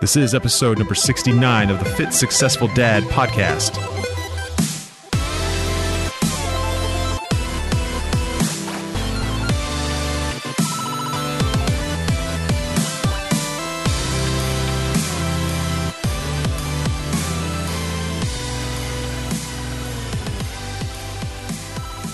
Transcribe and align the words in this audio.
This 0.00 0.16
is 0.16 0.34
episode 0.34 0.78
number 0.78 0.94
69 0.94 1.68
of 1.68 1.78
the 1.78 1.84
Fit 1.84 2.14
Successful 2.14 2.68
Dad 2.68 3.02
podcast. 3.04 3.99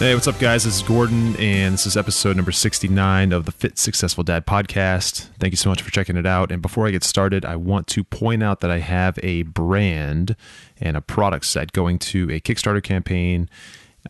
Hey, 0.07 0.15
what's 0.15 0.29
up, 0.29 0.39
guys? 0.39 0.63
This 0.63 0.77
is 0.77 0.83
Gordon, 0.85 1.35
and 1.35 1.75
this 1.75 1.85
is 1.85 1.97
episode 1.97 2.37
number 2.37 2.53
69 2.53 3.33
of 3.33 3.45
the 3.45 3.51
Fit 3.51 3.77
Successful 3.77 4.23
Dad 4.23 4.47
podcast. 4.47 5.27
Thank 5.41 5.53
you 5.53 5.57
so 5.57 5.69
much 5.69 5.83
for 5.83 5.91
checking 5.91 6.17
it 6.17 6.25
out. 6.25 6.53
And 6.53 6.63
before 6.63 6.87
I 6.87 6.93
get 6.93 7.03
started, 7.03 7.45
I 7.45 7.57
want 7.57 7.89
to 7.89 8.05
point 8.05 8.41
out 8.41 8.61
that 8.61 8.71
I 8.71 8.79
have 8.79 9.19
a 9.25 9.43
brand 9.43 10.37
and 10.81 10.97
a 10.97 11.01
product 11.01 11.47
set 11.47 11.73
going 11.73 11.99
to 11.99 12.31
a 12.31 12.39
Kickstarter 12.39 12.81
campaign 12.81 13.51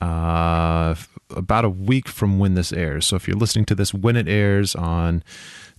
uh, 0.03 0.95
about 1.31 1.65
a 1.65 1.71
week 1.71 2.09
from 2.09 2.39
when 2.39 2.53
this 2.53 2.75
airs. 2.75 3.07
So 3.07 3.17
if 3.17 3.27
you're 3.27 3.39
listening 3.39 3.65
to 3.65 3.75
this 3.75 3.95
when 3.95 4.17
it 4.17 4.29
airs 4.29 4.75
on 4.75 5.25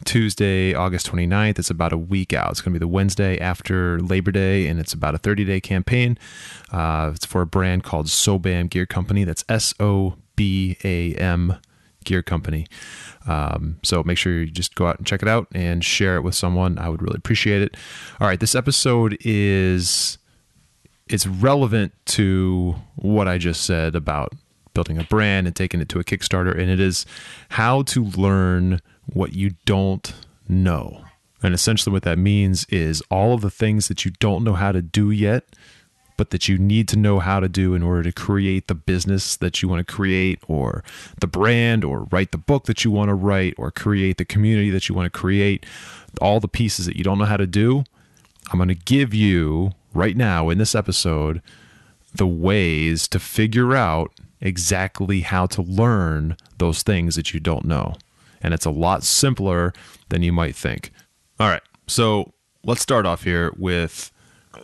Tuesday, 0.05 0.73
August 0.73 1.11
29th. 1.11 1.59
It's 1.59 1.69
about 1.69 1.93
a 1.93 1.97
week 1.97 2.33
out. 2.33 2.51
It's 2.51 2.61
going 2.61 2.73
to 2.73 2.79
be 2.79 2.83
the 2.83 2.87
Wednesday 2.87 3.39
after 3.39 3.99
Labor 3.99 4.31
Day, 4.31 4.67
and 4.67 4.79
it's 4.79 4.93
about 4.93 5.15
a 5.15 5.17
30 5.17 5.45
day 5.45 5.59
campaign. 5.59 6.17
Uh, 6.71 7.11
it's 7.13 7.25
for 7.25 7.41
a 7.41 7.45
brand 7.45 7.83
called 7.83 8.07
Sobam 8.07 8.69
Gear 8.69 8.85
Company. 8.85 9.23
That's 9.23 9.43
S 9.49 9.73
O 9.79 10.15
B 10.35 10.77
A 10.83 11.13
M 11.15 11.57
Gear 12.03 12.21
Company. 12.21 12.67
Um, 13.27 13.79
so 13.83 14.03
make 14.03 14.17
sure 14.17 14.33
you 14.33 14.45
just 14.47 14.75
go 14.75 14.87
out 14.87 14.97
and 14.97 15.05
check 15.05 15.21
it 15.21 15.27
out 15.27 15.47
and 15.53 15.83
share 15.83 16.15
it 16.15 16.21
with 16.21 16.35
someone. 16.35 16.77
I 16.79 16.89
would 16.89 17.01
really 17.01 17.17
appreciate 17.17 17.61
it. 17.61 17.75
All 18.19 18.27
right, 18.27 18.39
this 18.39 18.55
episode 18.55 19.17
is 19.21 20.17
it's 21.07 21.27
relevant 21.27 21.93
to 22.05 22.75
what 22.95 23.27
I 23.27 23.37
just 23.37 23.63
said 23.65 23.95
about 23.95 24.33
building 24.73 24.97
a 24.97 25.03
brand 25.03 25.47
and 25.47 25.55
taking 25.55 25.81
it 25.81 25.89
to 25.89 25.99
a 25.99 26.03
Kickstarter, 26.03 26.51
and 26.51 26.69
it 26.69 26.79
is 26.79 27.05
how 27.49 27.81
to 27.83 28.03
learn 28.03 28.79
what 29.07 29.33
you 29.33 29.51
don't 29.65 30.13
know. 30.47 31.03
And 31.43 31.53
essentially, 31.53 31.93
what 31.93 32.03
that 32.03 32.17
means 32.17 32.65
is 32.65 33.01
all 33.11 33.33
of 33.33 33.41
the 33.41 33.51
things 33.51 33.87
that 33.87 34.05
you 34.05 34.11
don't 34.19 34.43
know 34.43 34.53
how 34.53 34.71
to 34.71 34.81
do 34.81 35.11
yet, 35.11 35.43
but 36.17 36.31
that 36.31 36.47
you 36.47 36.57
need 36.57 36.87
to 36.87 36.97
know 36.97 37.19
how 37.19 37.39
to 37.39 37.47
do 37.47 37.75
in 37.75 37.83
order 37.83 38.03
to 38.03 38.11
create 38.11 38.67
the 38.67 38.75
business 38.75 39.37
that 39.37 39.61
you 39.61 39.69
want 39.69 39.85
to 39.85 39.93
create, 39.93 40.39
or 40.47 40.83
the 41.19 41.27
brand, 41.27 41.83
or 41.83 42.07
write 42.11 42.31
the 42.31 42.37
book 42.39 42.65
that 42.65 42.83
you 42.83 42.89
want 42.89 43.09
to 43.09 43.13
write, 43.13 43.53
or 43.57 43.69
create 43.69 44.17
the 44.17 44.25
community 44.25 44.71
that 44.71 44.89
you 44.89 44.95
want 44.95 45.05
to 45.11 45.19
create. 45.19 45.65
All 46.19 46.39
the 46.39 46.47
pieces 46.47 46.87
that 46.87 46.95
you 46.95 47.03
don't 47.03 47.19
know 47.19 47.25
how 47.25 47.37
to 47.37 47.45
do, 47.45 47.83
I'm 48.51 48.57
going 48.57 48.69
to 48.69 48.75
give 48.75 49.13
you 49.13 49.71
right 49.93 50.17
now 50.17 50.49
in 50.49 50.57
this 50.57 50.73
episode 50.73 51.41
the 52.15 52.27
ways 52.27 53.07
to 53.09 53.19
figure 53.19 53.75
out 53.75 54.11
exactly 54.41 55.21
how 55.21 55.45
to 55.45 55.61
learn 55.61 56.35
those 56.57 56.81
things 56.81 57.15
that 57.15 57.33
you 57.33 57.39
don't 57.39 57.65
know 57.65 57.95
and 58.41 58.53
it's 58.53 58.65
a 58.65 58.71
lot 58.71 59.03
simpler 59.03 59.73
than 60.09 60.23
you 60.23 60.31
might 60.31 60.55
think. 60.55 60.91
All 61.39 61.49
right, 61.49 61.61
so 61.87 62.33
let's 62.63 62.81
start 62.81 63.05
off 63.05 63.23
here 63.23 63.53
with 63.57 64.11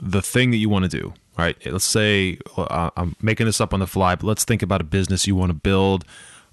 the 0.02 0.22
thing 0.22 0.52
that 0.52 0.58
you 0.58 0.70
want 0.70 0.90
to 0.90 0.98
do. 0.98 1.14
Right, 1.36 1.58
let's 1.66 1.84
say 1.84 2.38
uh, 2.58 2.92
I'm 2.96 3.16
making 3.20 3.48
this 3.48 3.60
up 3.60 3.74
on 3.74 3.80
the 3.80 3.88
fly, 3.88 4.14
but 4.14 4.28
let's 4.28 4.46
think 4.46 4.62
about 4.62 4.82
a 4.82 4.84
business 4.84 5.26
you 5.26 5.36
want 5.36 5.50
to 5.50 5.56
build 5.56 6.06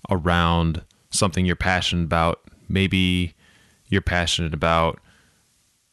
around 0.09 0.83
something 1.11 1.45
you're 1.45 1.55
passionate 1.55 2.05
about. 2.05 2.41
Maybe 2.67 3.35
you're 3.89 4.01
passionate 4.01 4.55
about, 4.55 4.99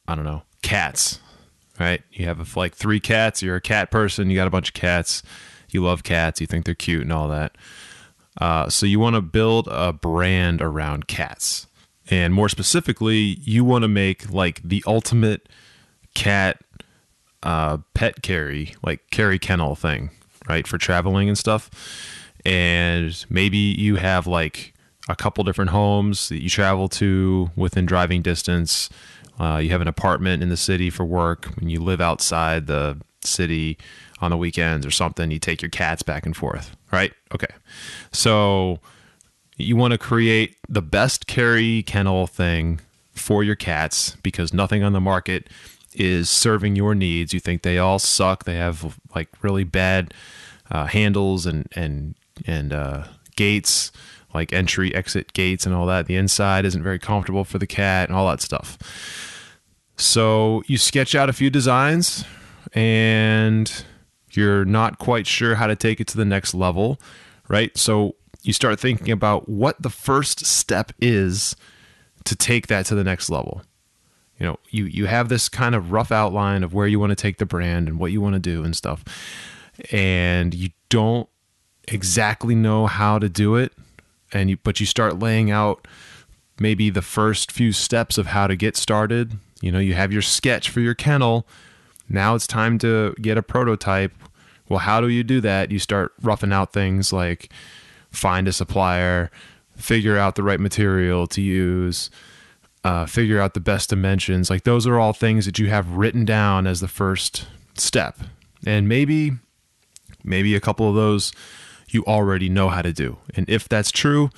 I 0.08 0.16
don't 0.16 0.24
know, 0.24 0.44
cats, 0.62 1.20
right? 1.78 2.02
You 2.14 2.28
have 2.28 2.56
like 2.56 2.76
three 2.76 3.02
cats, 3.02 3.42
you're 3.42 3.58
a 3.58 3.62
cat 3.62 3.92
person, 3.92 4.30
you 4.30 4.38
got 4.38 4.48
a 4.48 4.52
bunch 4.52 4.70
of 4.70 4.74
cats, 4.74 5.22
you 5.70 5.84
love 5.84 6.04
cats, 6.04 6.40
you 6.40 6.48
think 6.48 6.64
they're 6.64 6.74
cute 6.74 7.02
and 7.02 7.12
all 7.12 7.28
that. 7.28 7.58
Uh, 8.40 8.70
so 8.70 8.86
you 8.86 9.00
want 9.00 9.16
to 9.16 9.22
build 9.22 9.68
a 9.70 9.94
brand 9.94 10.62
around 10.62 11.08
cats. 11.08 11.68
And 12.10 12.34
more 12.34 12.50
specifically, 12.50 13.38
you 13.42 13.66
want 13.66 13.84
to 13.84 13.88
make 13.88 14.30
like 14.32 14.62
the 14.64 14.84
ultimate 14.88 15.50
cat 16.14 16.60
uh, 17.44 17.78
pet 17.94 18.22
carry, 18.22 18.76
like 18.84 19.10
carry 19.12 19.40
kennel 19.40 19.76
thing, 19.76 20.12
right? 20.48 20.68
For 20.68 20.78
traveling 20.78 21.28
and 21.28 21.38
stuff. 21.38 21.70
And 22.46 23.26
maybe 23.30 23.58
you 23.58 23.96
have 23.96 24.28
like 24.28 24.74
a 25.10 25.16
couple 25.16 25.44
different 25.44 25.72
homes 25.72 26.30
that 26.30 26.42
you 26.42 26.50
travel 26.50 26.88
to 26.90 27.52
within 27.56 27.86
driving 27.86 28.22
distance. 28.22 28.90
Uh, 29.40 29.58
you 29.58 29.70
have 29.70 29.82
an 29.82 29.88
apartment 29.88 30.42
in 30.42 30.50
the 30.50 30.58
city 30.58 30.90
for 30.90 31.06
work. 31.06 31.46
When 31.60 31.70
you 31.70 31.82
live 31.82 32.02
outside 32.02 32.68
the 32.68 33.00
city 33.22 33.78
on 34.20 34.32
the 34.32 34.38
weekends 34.38 34.86
or 34.86 34.92
something, 34.92 35.32
you 35.32 35.40
take 35.40 35.62
your 35.62 35.70
cats 35.70 36.04
back 36.04 36.26
and 36.26 36.36
forth 36.36 36.76
right? 36.92 37.14
Okay. 37.34 37.54
So 38.12 38.80
you 39.58 39.76
want 39.76 39.92
to 39.92 39.98
create 39.98 40.56
the 40.70 40.82
best 40.82 41.28
carry 41.28 41.84
kennel 41.84 42.28
thing 42.28 42.80
for 43.14 43.44
your 43.44 43.56
cats 43.56 44.16
because 44.24 44.54
nothing 44.54 44.84
on 44.84 44.94
the 44.94 45.02
market 45.02 45.48
is 45.94 46.30
serving 46.30 46.76
your 46.76 46.94
needs. 46.94 47.34
You 47.34 47.40
think 47.40 47.64
they 47.64 47.78
all 47.78 48.00
suck. 48.00 48.44
They 48.44 48.56
have 48.56 49.00
like 49.16 49.30
really 49.42 49.64
bad 49.64 50.14
uh, 50.70 50.86
handles 50.86 51.46
and 51.46 51.68
and 51.76 52.16
and 52.46 52.72
uh, 52.72 53.06
gates, 53.36 53.92
like 54.34 54.54
entry 54.54 54.94
exit 54.94 55.34
gates 55.34 55.66
and 55.66 55.74
all 55.74 55.88
that. 55.88 56.06
The 56.06 56.16
inside 56.16 56.66
isn't 56.66 56.84
very 56.84 57.00
comfortable 57.00 57.44
for 57.44 57.58
the 57.58 57.68
cat 57.68 58.10
and 58.10 58.18
all 58.18 58.28
that 58.30 58.42
stuff. 58.42 58.78
So 59.98 60.62
you 60.68 60.78
sketch 60.78 61.16
out 61.16 61.28
a 61.28 61.34
few 61.34 61.50
designs 61.50 62.24
and 62.74 63.84
you're 64.32 64.66
not 64.66 65.00
quite 65.00 65.28
sure 65.28 65.56
how 65.56 65.68
to 65.68 65.76
take 65.76 66.00
it 66.00 66.08
to 66.08 66.18
the 66.18 66.26
next 66.26 66.54
level, 66.54 67.00
right? 67.48 67.76
So 67.78 68.16
you 68.42 68.54
start 68.54 68.80
thinking 68.80 69.12
about 69.12 69.50
what 69.50 69.82
the 69.82 69.90
first 69.90 70.46
step 70.46 70.92
is 71.00 71.56
to 72.26 72.36
take 72.36 72.68
that 72.68 72.86
to 72.88 72.96
the 72.96 73.04
next 73.04 73.30
level. 73.30 73.62
You 74.40 74.46
know, 74.46 74.60
you 74.70 74.86
you 74.86 75.06
have 75.08 75.30
this 75.30 75.50
kind 75.50 75.74
of 75.74 75.92
rough 75.92 76.12
outline 76.12 76.64
of 76.64 76.74
where 76.74 76.88
you 76.88 77.00
want 77.00 77.12
to 77.12 77.16
take 77.16 77.38
the 77.38 77.46
brand 77.46 77.88
and 77.88 78.00
what 78.00 78.12
you 78.12 78.22
want 78.22 78.34
to 78.34 78.40
do 78.40 78.64
and 78.64 78.76
stuff. 78.76 79.04
And 79.92 80.54
you 80.54 80.70
don't 80.90 81.28
exactly 81.88 82.54
know 82.54 82.86
how 82.86 83.18
to 83.18 83.30
do 83.30 83.56
it 83.56 83.72
and 84.34 84.50
you 84.50 84.58
but 84.64 84.80
you 84.80 84.86
start 84.86 85.20
laying 85.20 85.50
out 85.52 85.88
maybe 86.60 86.90
the 86.90 87.02
first 87.02 87.52
few 87.52 87.72
steps 87.72 88.18
of 88.18 88.28
how 88.28 88.48
to 88.48 88.56
get 88.56 88.76
started. 88.76 89.38
You 89.62 89.72
know, 89.72 89.80
you 89.80 89.94
have 89.94 90.12
your 90.12 90.22
sketch 90.22 90.70
for 90.70 90.80
your 90.80 90.94
kennel. 90.94 91.48
Now 92.10 92.36
it's 92.36 92.48
time 92.48 92.78
to 92.80 93.14
get 93.22 93.38
a 93.38 93.44
prototype 93.44 94.14
well, 94.70 94.80
how 94.80 95.02
do 95.02 95.08
you 95.08 95.24
do 95.24 95.42
that? 95.42 95.72
You 95.72 95.80
start 95.80 96.14
roughing 96.22 96.52
out 96.52 96.74
things 96.74 97.14
like 97.14 97.50
find 98.12 98.48
a 98.48 98.54
supplier, 98.54 99.32
figure 99.76 100.18
out 100.18 100.36
the 100.36 100.44
right 100.44 100.60
material 100.60 101.28
to 101.28 101.42
use, 101.42 102.10
uh, 102.84 103.06
figure 103.06 103.40
out 103.40 103.54
the 103.54 103.60
best 103.60 103.90
dimensions. 103.90 104.50
Like 104.50 104.64
those 104.64 104.86
are 104.86 105.00
all 105.00 105.14
things 105.14 105.46
that 105.46 105.60
you 105.60 105.70
have 105.70 105.92
written 105.92 106.26
down 106.26 106.68
as 106.68 106.80
the 106.80 106.88
first 106.88 107.48
step. 107.76 108.20
And 108.66 108.88
maybe, 108.88 109.32
maybe 110.24 110.56
a 110.56 110.60
couple 110.60 110.90
of 110.90 110.96
those 110.96 111.32
you 111.90 112.04
already 112.06 112.50
know 112.50 112.68
how 112.70 112.82
to 112.82 112.92
do. 112.92 113.18
And 113.36 113.50
if 113.50 113.70
that's 113.70 113.92
true, 113.92 114.30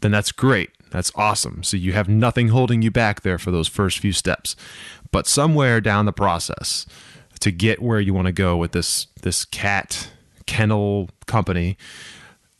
then 0.00 0.12
that's 0.12 0.30
great. 0.30 0.70
That's 0.94 1.10
awesome. 1.16 1.64
So 1.64 1.76
you 1.76 1.92
have 1.92 2.08
nothing 2.08 2.50
holding 2.50 2.80
you 2.80 2.92
back 2.92 3.22
there 3.22 3.36
for 3.36 3.50
those 3.50 3.66
first 3.66 3.98
few 3.98 4.12
steps. 4.12 4.54
But 5.10 5.26
somewhere 5.26 5.80
down 5.80 6.06
the 6.06 6.12
process, 6.12 6.86
to 7.40 7.50
get 7.50 7.82
where 7.82 7.98
you 7.98 8.14
want 8.14 8.26
to 8.26 8.32
go 8.32 8.56
with 8.56 8.70
this 8.70 9.08
this 9.22 9.44
cat 9.44 10.08
kennel 10.46 11.10
company 11.26 11.76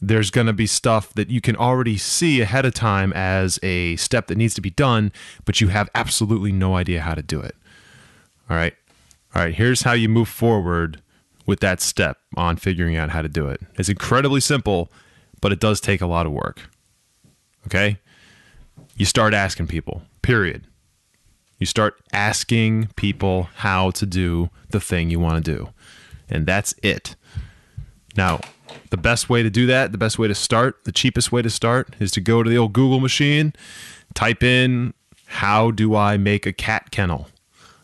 there's 0.00 0.33
going 0.33 0.49
to 0.49 0.53
be 0.53 0.67
stuff 0.67 1.15
that 1.15 1.31
you 1.31 1.41
can 1.41 1.55
already 1.55 1.97
see 1.97 2.41
ahead 2.41 2.67
of 2.67 2.75
time 2.75 3.12
as 3.12 3.59
a 3.62 3.95
step 3.97 4.27
that 4.27 4.37
needs 4.37 4.53
to 4.53 4.61
be 4.61 4.71
done 4.71 5.12
but 5.45 5.61
you 5.61 5.69
have 5.69 5.89
absolutely 5.95 6.51
no 6.51 6.75
idea 6.75 7.01
how 7.01 7.15
to 7.15 7.22
do 7.22 7.41
it. 7.41 7.54
All 8.51 8.57
right? 8.57 8.75
All 9.34 9.42
right 9.42 9.54
here's 9.54 9.83
how 9.83 9.92
you 9.92 10.09
move 10.09 10.28
forward 10.28 11.01
with 11.47 11.60
that 11.60 11.81
step 11.81 12.19
on 12.36 12.57
figuring 12.57 12.97
out 12.97 13.10
how 13.10 13.22
to 13.22 13.28
do 13.28 13.48
it. 13.48 13.60
It's 13.78 13.89
incredibly 13.89 14.41
simple 14.41 14.91
but 15.41 15.53
it 15.53 15.60
does 15.60 15.81
take 15.81 16.01
a 16.01 16.07
lot 16.07 16.27
of 16.27 16.33
work. 16.33 16.69
Okay 17.69 17.98
you 18.97 19.05
start 19.05 19.35
asking 19.35 19.67
people 19.67 20.03
period 20.23 20.67
you 21.59 21.67
start 21.67 22.01
asking 22.13 22.89
people 22.97 23.49
how 23.55 23.91
to 23.93 24.07
do 24.07 24.51
the 24.71 24.81
thing 24.81 25.11
you 25.11 25.21
want 25.21 25.45
to 25.45 25.57
do. 25.57 25.69
And 26.29 26.47
that's 26.47 26.75
it. 26.83 27.17
Now, 28.17 28.41
the 28.91 28.97
best 28.97 29.29
way 29.29 29.43
to 29.43 29.51
do 29.51 29.67
that, 29.67 29.93
the 29.93 29.99
best 29.99 30.19
way 30.19 30.29
to 30.29 30.35
start, 30.35 30.85
the 30.85 30.93
cheapest 30.93 31.33
way 31.33 31.43
to 31.43 31.51
start 31.51 31.95
is 32.01 32.11
to 32.13 32.21
go 32.21 32.43
to 32.43 32.51
the 32.51 32.59
old 32.59 32.73
Google 32.73 33.01
machine, 33.01 33.53
type 34.15 34.43
in, 34.43 34.95
How 35.27 35.71
do 35.71 35.97
I 35.97 36.17
make 36.17 36.47
a 36.47 36.53
cat 36.53 36.91
kennel? 36.91 37.29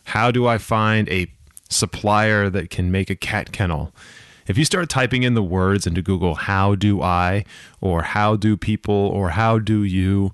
How 0.05 0.31
do 0.31 0.47
I 0.47 0.59
find 0.59 1.09
a 1.09 1.33
supplier 1.69 2.51
that 2.51 2.71
can 2.71 2.91
make 2.91 3.09
a 3.09 3.17
cat 3.17 3.53
kennel? 3.53 3.95
If 4.47 4.59
you 4.59 4.65
start 4.65 4.89
typing 4.89 5.23
in 5.23 5.35
the 5.35 5.43
words 5.43 5.87
into 5.87 6.03
Google, 6.03 6.35
How 6.35 6.75
do 6.75 7.03
I, 7.03 7.45
or 7.81 8.03
How 8.03 8.37
do 8.37 8.57
people, 8.57 8.95
or 8.95 9.31
How 9.31 9.59
do 9.59 9.85
you, 9.85 10.33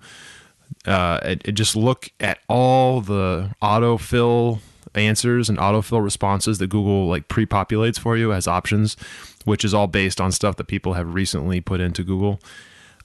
uh, 0.87 1.21
and, 1.23 1.43
and 1.45 1.57
just 1.57 1.77
look 1.77 2.11
at 2.21 2.39
all 2.49 3.01
the 3.01 3.51
autofill 3.63 4.61
answers 4.95 5.49
and 5.49 5.59
autofill 5.59 6.03
responses 6.03 6.59
that 6.59 6.69
Google 6.69 7.09
like 7.09 7.29
pre-populates 7.29 7.99
for 7.99 8.17
you 8.17 8.33
as 8.33 8.47
options, 8.49 8.97
which 9.45 9.65
is 9.65 9.75
all 9.75 9.87
based 9.87 10.21
on 10.21 10.33
stuff 10.33 10.57
that 10.57 10.67
people 10.67 10.95
have 10.95 11.15
recently 11.15 11.61
put 11.61 11.81
into 11.81 12.03
Google. 12.03 12.41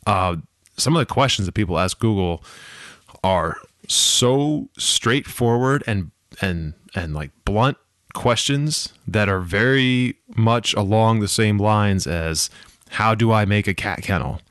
Uh, 0.05 0.37
some 0.77 0.95
of 0.95 0.99
the 0.99 1.11
questions 1.11 1.45
that 1.45 1.53
people 1.53 1.77
ask 1.77 1.99
Google 1.99 2.43
are 3.23 3.57
so 3.87 4.69
straightforward 4.77 5.83
and 5.85 6.11
and 6.39 6.73
and 6.95 7.13
like 7.13 7.31
blunt 7.45 7.77
questions 8.13 8.93
that 9.07 9.29
are 9.29 9.39
very 9.39 10.17
much 10.35 10.73
along 10.73 11.19
the 11.19 11.27
same 11.27 11.57
lines 11.57 12.07
as 12.07 12.49
how 12.89 13.15
do 13.15 13.31
I 13.31 13.45
make 13.45 13.67
a 13.67 13.73
cat 13.73 14.01
kennel? 14.01 14.41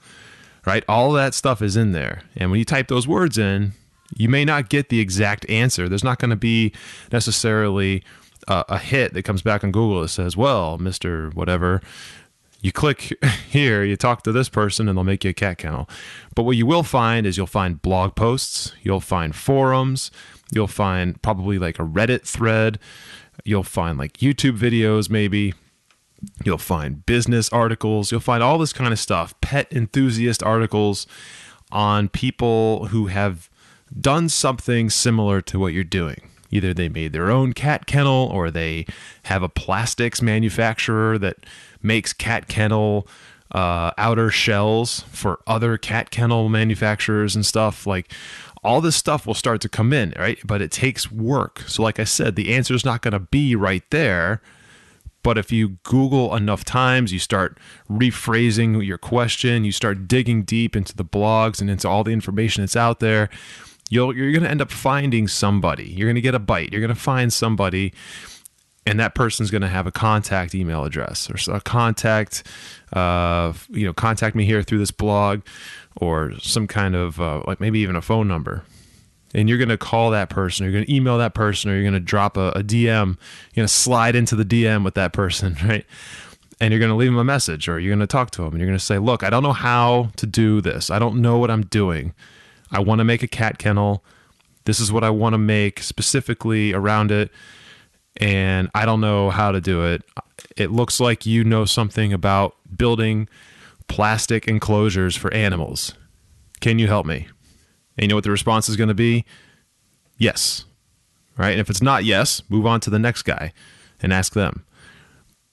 Right? 0.66 0.84
All 0.88 1.12
that 1.12 1.34
stuff 1.34 1.62
is 1.62 1.76
in 1.76 1.92
there. 1.92 2.22
And 2.36 2.50
when 2.50 2.58
you 2.58 2.64
type 2.64 2.88
those 2.88 3.08
words 3.08 3.38
in, 3.38 3.72
you 4.16 4.28
may 4.28 4.44
not 4.44 4.68
get 4.68 4.88
the 4.88 5.00
exact 5.00 5.48
answer. 5.48 5.88
There's 5.88 6.04
not 6.04 6.18
going 6.18 6.30
to 6.30 6.36
be 6.36 6.72
necessarily 7.12 8.02
a, 8.48 8.64
a 8.70 8.78
hit 8.78 9.14
that 9.14 9.22
comes 9.22 9.42
back 9.42 9.64
on 9.64 9.72
Google 9.72 10.02
that 10.02 10.08
says, 10.08 10.36
well, 10.36 10.78
Mr. 10.78 11.32
Whatever, 11.34 11.80
you 12.60 12.72
click 12.72 13.12
here, 13.48 13.82
you 13.84 13.96
talk 13.96 14.22
to 14.24 14.32
this 14.32 14.48
person, 14.48 14.88
and 14.88 14.96
they'll 14.96 15.04
make 15.04 15.24
you 15.24 15.30
a 15.30 15.34
cat 15.34 15.58
kennel. 15.58 15.88
But 16.34 16.42
what 16.42 16.56
you 16.56 16.66
will 16.66 16.82
find 16.82 17.26
is 17.26 17.36
you'll 17.36 17.46
find 17.46 17.80
blog 17.80 18.14
posts, 18.14 18.72
you'll 18.82 19.00
find 19.00 19.34
forums, 19.34 20.10
you'll 20.52 20.66
find 20.66 21.20
probably 21.22 21.58
like 21.58 21.78
a 21.78 21.84
Reddit 21.84 22.26
thread, 22.26 22.78
you'll 23.44 23.62
find 23.62 23.98
like 23.98 24.18
YouTube 24.18 24.58
videos, 24.58 25.08
maybe. 25.08 25.54
You'll 26.44 26.58
find 26.58 27.04
business 27.06 27.48
articles, 27.50 28.10
you'll 28.10 28.20
find 28.20 28.42
all 28.42 28.58
this 28.58 28.72
kind 28.72 28.92
of 28.92 28.98
stuff, 28.98 29.38
pet 29.40 29.72
enthusiast 29.72 30.42
articles 30.42 31.06
on 31.72 32.08
people 32.08 32.86
who 32.86 33.06
have 33.06 33.48
done 33.98 34.28
something 34.28 34.90
similar 34.90 35.40
to 35.42 35.58
what 35.58 35.72
you're 35.72 35.84
doing. 35.84 36.28
Either 36.50 36.74
they 36.74 36.88
made 36.88 37.12
their 37.12 37.30
own 37.30 37.52
cat 37.52 37.86
kennel 37.86 38.28
or 38.32 38.50
they 38.50 38.86
have 39.24 39.42
a 39.42 39.48
plastics 39.48 40.20
manufacturer 40.20 41.16
that 41.18 41.36
makes 41.82 42.12
cat 42.12 42.48
kennel 42.48 43.06
uh, 43.52 43.92
outer 43.98 44.30
shells 44.30 45.00
for 45.10 45.40
other 45.46 45.76
cat 45.76 46.10
kennel 46.10 46.48
manufacturers 46.48 47.34
and 47.34 47.46
stuff. 47.46 47.86
Like 47.86 48.12
all 48.62 48.80
this 48.80 48.96
stuff 48.96 49.26
will 49.26 49.34
start 49.34 49.60
to 49.62 49.68
come 49.68 49.92
in, 49.92 50.12
right? 50.18 50.38
But 50.44 50.60
it 50.60 50.70
takes 50.70 51.10
work. 51.10 51.60
So, 51.66 51.82
like 51.82 51.98
I 51.98 52.04
said, 52.04 52.36
the 52.36 52.54
answer 52.54 52.74
is 52.74 52.84
not 52.84 53.02
going 53.02 53.12
to 53.12 53.20
be 53.20 53.56
right 53.56 53.84
there. 53.90 54.42
But 55.22 55.36
if 55.38 55.52
you 55.52 55.78
Google 55.82 56.34
enough 56.34 56.64
times, 56.64 57.12
you 57.12 57.18
start 57.18 57.58
rephrasing 57.90 58.84
your 58.84 58.98
question, 58.98 59.64
you 59.64 59.72
start 59.72 60.08
digging 60.08 60.42
deep 60.42 60.74
into 60.74 60.96
the 60.96 61.04
blogs 61.04 61.60
and 61.60 61.68
into 61.68 61.88
all 61.88 62.04
the 62.04 62.12
information 62.12 62.62
that's 62.62 62.76
out 62.76 63.00
there, 63.00 63.28
you'll, 63.90 64.16
you're 64.16 64.32
going 64.32 64.44
to 64.44 64.50
end 64.50 64.62
up 64.62 64.70
finding 64.70 65.28
somebody. 65.28 65.84
You're 65.90 66.06
going 66.06 66.14
to 66.14 66.20
get 66.22 66.34
a 66.34 66.38
bite. 66.38 66.72
You're 66.72 66.80
going 66.80 66.94
to 66.94 67.00
find 67.00 67.32
somebody 67.32 67.92
and 68.86 68.98
that 68.98 69.14
person's 69.14 69.50
going 69.50 69.62
to 69.62 69.68
have 69.68 69.86
a 69.86 69.92
contact 69.92 70.54
email 70.54 70.84
address 70.84 71.30
or 71.30 71.54
a 71.54 71.60
contact 71.60 72.42
uh, 72.92 73.52
you 73.68 73.86
know 73.86 73.92
contact 73.92 74.34
me 74.34 74.44
here 74.44 74.62
through 74.62 74.78
this 74.78 74.90
blog 74.90 75.42
or 75.96 76.32
some 76.38 76.66
kind 76.66 76.96
of 76.96 77.20
uh, 77.20 77.42
like 77.46 77.60
maybe 77.60 77.78
even 77.80 77.96
a 77.96 78.02
phone 78.02 78.26
number 78.26 78.64
and 79.34 79.48
you're 79.48 79.58
going 79.58 79.68
to 79.68 79.78
call 79.78 80.10
that 80.10 80.30
person 80.30 80.64
or 80.64 80.68
you're 80.68 80.78
going 80.78 80.86
to 80.86 80.94
email 80.94 81.18
that 81.18 81.34
person 81.34 81.70
or 81.70 81.74
you're 81.74 81.82
going 81.82 81.94
to 81.94 82.00
drop 82.00 82.36
a, 82.36 82.50
a 82.50 82.62
dm 82.62 83.08
you're 83.08 83.56
going 83.56 83.66
to 83.66 83.68
slide 83.68 84.14
into 84.14 84.36
the 84.36 84.44
dm 84.44 84.84
with 84.84 84.94
that 84.94 85.12
person 85.12 85.56
right 85.64 85.86
and 86.60 86.72
you're 86.72 86.80
going 86.80 86.90
to 86.90 86.96
leave 86.96 87.10
them 87.10 87.18
a 87.18 87.24
message 87.24 87.68
or 87.68 87.78
you're 87.78 87.90
going 87.90 88.00
to 88.00 88.06
talk 88.06 88.30
to 88.30 88.42
them 88.42 88.52
and 88.52 88.58
you're 88.58 88.68
going 88.68 88.78
to 88.78 88.84
say 88.84 88.98
look 88.98 89.22
i 89.22 89.30
don't 89.30 89.42
know 89.42 89.52
how 89.52 90.10
to 90.16 90.26
do 90.26 90.60
this 90.60 90.90
i 90.90 90.98
don't 90.98 91.20
know 91.20 91.38
what 91.38 91.50
i'm 91.50 91.62
doing 91.66 92.14
i 92.70 92.78
want 92.78 92.98
to 92.98 93.04
make 93.04 93.22
a 93.22 93.28
cat 93.28 93.58
kennel 93.58 94.04
this 94.64 94.80
is 94.80 94.92
what 94.92 95.04
i 95.04 95.10
want 95.10 95.32
to 95.32 95.38
make 95.38 95.82
specifically 95.82 96.72
around 96.72 97.10
it 97.10 97.30
and 98.16 98.70
I 98.74 98.84
don't 98.86 99.00
know 99.00 99.30
how 99.30 99.52
to 99.52 99.60
do 99.60 99.84
it. 99.84 100.02
It 100.56 100.70
looks 100.70 101.00
like 101.00 101.26
you 101.26 101.44
know 101.44 101.64
something 101.64 102.12
about 102.12 102.56
building 102.76 103.28
plastic 103.88 104.46
enclosures 104.48 105.16
for 105.16 105.32
animals. 105.32 105.94
Can 106.60 106.78
you 106.78 106.86
help 106.86 107.06
me? 107.06 107.28
And 108.00 108.06
you 108.06 108.08
know 108.08 108.14
what 108.16 108.24
the 108.24 108.30
response 108.30 108.66
is 108.68 108.76
going 108.76 108.88
to 108.88 108.94
be? 108.94 109.26
Yes. 110.16 110.64
Right? 111.36 111.50
And 111.50 111.60
if 111.60 111.68
it's 111.68 111.82
not 111.82 112.04
yes, 112.04 112.42
move 112.48 112.64
on 112.64 112.80
to 112.80 112.90
the 112.90 112.98
next 112.98 113.22
guy 113.22 113.52
and 114.00 114.10
ask 114.10 114.32
them. 114.32 114.64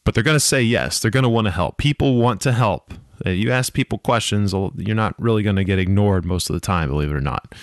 But 0.06 0.16
they're 0.16 0.24
going 0.24 0.36
to 0.36 0.40
say 0.40 0.64
yes. 0.64 1.00
They're 1.00 1.12
going 1.12 1.24
to 1.24 1.30
want 1.30 1.46
to 1.46 1.52
help. 1.52 1.78
People 1.78 2.16
want 2.16 2.40
to 2.42 2.54
help. 2.54 2.94
You 3.26 3.52
ask 3.52 3.74
people 3.74 3.98
questions, 3.98 4.54
you're 4.78 4.96
not 4.96 5.14
really 5.20 5.44
going 5.44 5.58
to 5.58 5.66
get 5.66 5.78
ignored 5.78 6.24
most 6.24 6.50
of 6.50 6.54
the 6.54 6.60
time, 6.60 6.90
believe 6.90 7.12
it 7.12 7.16
or 7.16 7.22
not 7.22 7.54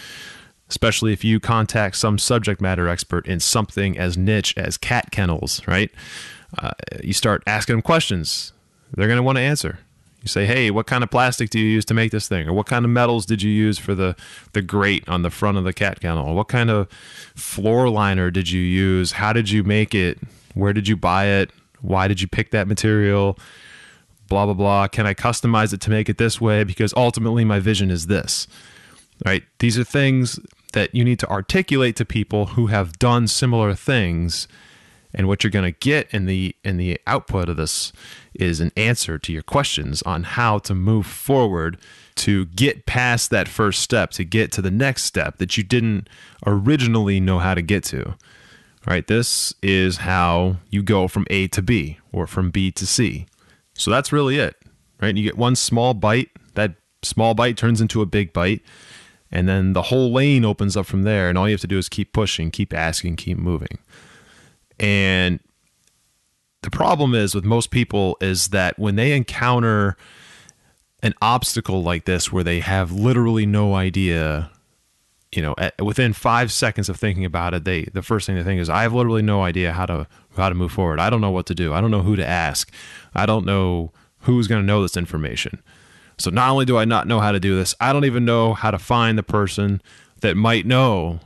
especially 0.71 1.13
if 1.13 1.23
you 1.25 1.39
contact 1.39 1.97
some 1.97 2.19
subject 2.19 2.61
matter 2.61 2.89
expert 2.89 3.27
in 3.27 3.39
something 3.39 3.99
as 3.99 4.17
niche 4.17 4.55
as 4.57 4.77
cat 4.77 5.11
kennels, 5.11 5.61
right? 5.67 5.91
Uh, 6.59 6.73
you 7.03 7.13
start 7.13 7.43
asking 7.47 7.75
them 7.75 7.83
questions. 7.83 8.53
They're 8.93 9.07
going 9.07 9.19
to 9.19 9.23
want 9.23 9.37
to 9.37 9.43
answer. 9.43 9.79
You 10.25 10.29
say, 10.29 10.47
"Hey, 10.47 10.71
what 10.71 10.87
kind 10.87 11.05
of 11.05 11.11
plastic 11.11 11.51
do 11.51 11.61
you 11.61 11.67
use 11.67 11.85
to 11.85 11.95
make 11.95 12.11
this 12.11 12.27
thing? 12.27 12.49
Or 12.49 12.53
what 12.53 12.67
kind 12.67 12.85
of 12.85 12.91
metals 12.91 13.27
did 13.27 13.43
you 13.43 13.51
use 13.51 13.79
for 13.79 13.95
the 13.95 14.17
the 14.53 14.63
grate 14.63 15.09
on 15.09 15.23
the 15.23 15.31
front 15.31 15.59
of 15.59 15.65
the 15.65 15.73
cat 15.73 16.01
kennel? 16.01 16.35
What 16.35 16.49
kind 16.49 16.71
of 16.71 16.89
floor 17.37 17.89
liner 17.89 18.31
did 18.31 18.51
you 18.51 18.61
use? 18.61 19.13
How 19.13 19.33
did 19.33 19.51
you 19.51 19.63
make 19.63 19.95
it? 19.95 20.19
Where 20.55 20.73
did 20.73 20.89
you 20.89 20.97
buy 20.97 21.27
it? 21.27 21.51
Why 21.81 22.09
did 22.09 22.21
you 22.21 22.27
pick 22.27 22.51
that 22.51 22.67
material?" 22.67 23.39
Blah 24.27 24.47
blah 24.47 24.55
blah. 24.55 24.89
Can 24.89 25.07
I 25.07 25.13
customize 25.13 25.75
it 25.75 25.83
to 25.83 25.91
make 25.91 26.09
it 26.09 26.17
this 26.17 26.41
way? 26.41 26.65
Because 26.65 26.95
ultimately, 26.97 27.45
my 27.45 27.61
vision 27.61 27.91
is 27.91 28.07
this 28.07 28.49
right? 29.25 29.45
These 29.59 29.79
are 29.79 29.85
things 29.85 30.41
that 30.73 30.95
you 30.95 31.05
need 31.05 31.19
to 31.21 31.29
articulate 31.31 31.97
to 31.97 32.05
people 32.05 32.47
who 32.47 32.67
have 32.67 32.99
done 32.99 33.29
similar 33.29 33.75
things. 33.75 34.49
And 35.15 35.29
what 35.29 35.45
you're 35.45 35.51
going 35.51 35.73
to 35.73 35.79
get 35.79 36.13
in 36.13 36.27
the 36.27 36.57
in 36.65 36.77
the 36.77 37.01
output 37.07 37.49
of 37.49 37.57
this 37.57 37.93
is 38.35 38.61
an 38.61 38.73
answer 38.77 39.19
to 39.19 39.33
your 39.33 39.43
questions 39.43 40.03
on 40.03 40.25
how 40.25 40.59
to 40.61 40.75
move 40.75 41.07
forward 41.07 41.79
to 42.17 42.47
get 42.47 42.87
past 42.87 43.31
that 43.31 43.49
first 43.49 43.81
step, 43.81 44.11
to 44.13 44.25
get 44.25 44.51
to 44.53 44.63
the 44.63 44.71
next 44.71 45.05
step 45.05 45.39
that 45.39 45.57
you 45.57 45.63
didn't 45.63 46.09
originally 46.47 47.21
know 47.21 47.39
how 47.39 47.55
to 47.55 47.63
get 47.63 47.85
to. 47.85 48.15
Right? 48.87 49.07
This 49.07 49.55
is 49.63 49.99
how 49.99 50.57
you 50.69 50.83
go 50.83 51.09
from 51.09 51.27
A 51.31 51.49
to 51.49 51.63
B 51.63 51.99
or 52.13 52.27
from 52.27 52.51
B 52.51 52.71
to 52.73 52.87
C. 52.87 53.27
So 53.75 53.91
that's 53.91 54.13
really 54.13 54.39
it. 54.39 54.57
Right? 55.01 55.17
You 55.17 55.23
get 55.23 55.39
one 55.39 55.57
small 55.57 55.95
bite, 55.95 56.31
that 56.55 56.75
small 57.03 57.35
bite 57.35 57.57
turns 57.57 57.81
into 57.81 58.03
a 58.03 58.07
big 58.07 58.33
bite 58.33 58.63
and 59.35 59.49
then 59.49 59.73
the 59.73 59.83
whole 59.83 60.13
lane 60.13 60.45
opens 60.45 60.77
up 60.77 60.87
from 60.87 61.03
there 61.03 61.29
and 61.29 61.37
all 61.37 61.49
you 61.49 61.55
have 61.55 61.61
to 61.61 61.67
do 61.67 61.77
is 61.77 61.89
keep 61.89 62.13
pushing 62.13 62.51
keep 62.51 62.73
asking 62.73 63.17
keep 63.17 63.37
moving 63.37 63.79
and 64.85 65.41
the 66.63 66.71
problem 66.71 67.15
is 67.15 67.35
with 67.35 67.45
most 67.45 67.71
people 67.71 68.17
is 68.21 68.49
that 68.49 68.79
when 68.79 68.97
they 68.97 69.13
encounter 69.13 69.97
an 71.03 71.15
obstacle 71.21 71.83
like 71.83 72.05
this 72.05 72.33
where 72.33 72.45
they 72.45 72.61
have 72.61 72.91
literally 72.91 73.45
no 73.47 73.75
idea 73.75 74.51
you 75.33 75.43
know 75.43 75.55
at, 75.59 75.75
within 75.85 76.13
five 76.13 76.51
seconds 76.51 76.89
of 76.89 76.97
thinking 76.97 77.25
about 77.25 77.53
it 77.55 77.65
they 77.65 77.85
the 77.93 78.03
first 78.03 78.27
thing 78.27 78.37
they 78.37 78.43
think 78.43 78.61
is 78.61 78.71
i 78.71 78.83
have 78.83 78.95
literally 78.95 79.23
no 79.23 79.43
idea 79.43 79.73
how 79.73 79.85
to 79.85 80.07
how 80.37 80.49
to 80.49 80.55
move 80.55 80.73
forward. 80.73 80.99
I 80.99 81.11
don't 81.11 81.21
know 81.21 81.31
what 81.31 81.47
to 81.47 81.55
do. 81.55 81.73
I 81.73 81.81
don't 81.81 81.91
know 81.91 82.03
who 82.03 82.17
to 82.17 82.27
ask. 82.27 82.73
I 83.15 83.27
don't 83.27 83.47
know 83.47 83.93
who's 84.21 84.47
going 84.47 84.63
to 84.63 84.67
know 84.67 84.83
this 84.83 84.97
information. 84.97 85.63
So 86.19 86.31
not 86.31 86.51
only 86.51 86.65
do 86.65 86.79
I 86.79 86.85
not 86.85 87.07
know 87.07 87.21
how 87.21 87.33
to 87.33 87.41
do 87.41 87.57
this, 87.57 87.75
I 87.81 87.93
don't 87.93 88.05
even 88.05 88.25
know 88.25 88.55
how 88.55 88.71
to 88.71 88.79
find 88.79 89.19
the 89.19 89.23
person 89.23 89.83
that 90.21 90.37
might 90.37 90.67
know 90.67 91.21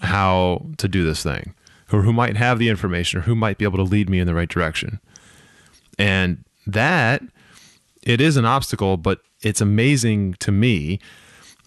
how 0.00 0.66
to 0.76 0.86
do 0.86 1.04
this 1.04 1.22
thing 1.22 1.54
or 1.94 2.02
who 2.02 2.12
might 2.12 2.36
have 2.36 2.58
the 2.58 2.68
information 2.68 3.20
or 3.20 3.22
who 3.22 3.36
might 3.36 3.56
be 3.56 3.64
able 3.64 3.78
to 3.78 3.84
lead 3.84 4.10
me 4.10 4.18
in 4.18 4.26
the 4.26 4.34
right 4.34 4.48
direction. 4.48 4.98
And 5.96 6.44
that 6.66 7.22
it 8.02 8.20
is 8.20 8.36
an 8.36 8.44
obstacle, 8.44 8.96
but 8.96 9.20
it's 9.42 9.60
amazing 9.60 10.34
to 10.40 10.50
me 10.50 10.98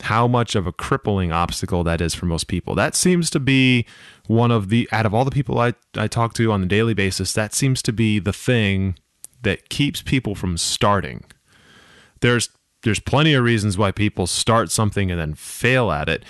how 0.02 0.28
much 0.28 0.54
of 0.54 0.68
a 0.68 0.74
crippling 0.74 1.32
obstacle 1.32 1.84
that 1.86 2.02
is 2.02 2.14
for 2.14 2.26
most 2.26 2.48
people. 2.48 2.76
That 2.76 2.94
seems 2.94 3.30
to 3.32 3.40
be 3.40 3.86
one 4.28 4.52
of 4.52 4.68
the 4.70 4.88
out 4.92 5.06
of 5.06 5.14
all 5.14 5.24
the 5.24 5.32
people 5.32 5.60
I, 5.60 5.74
I 5.96 6.08
talk 6.08 6.34
to 6.34 6.52
on 6.52 6.62
a 6.62 6.68
daily 6.68 6.94
basis, 6.94 7.32
that 7.34 7.54
seems 7.54 7.82
to 7.84 7.94
be 7.94 8.20
the 8.20 8.34
thing 8.34 8.98
that 9.44 9.70
keeps 9.70 10.02
people 10.02 10.36
from 10.36 10.58
starting. 10.58 11.24
There's 12.20 12.50
there's 12.84 13.00
plenty 13.00 13.34
of 13.34 13.44
reasons 13.44 13.78
why 13.78 13.92
people 13.92 14.28
start 14.28 14.72
something 14.72 15.10
and 15.10 15.20
then 15.20 15.34
fail 15.36 15.90
at 15.90 16.10
it. 16.10 16.24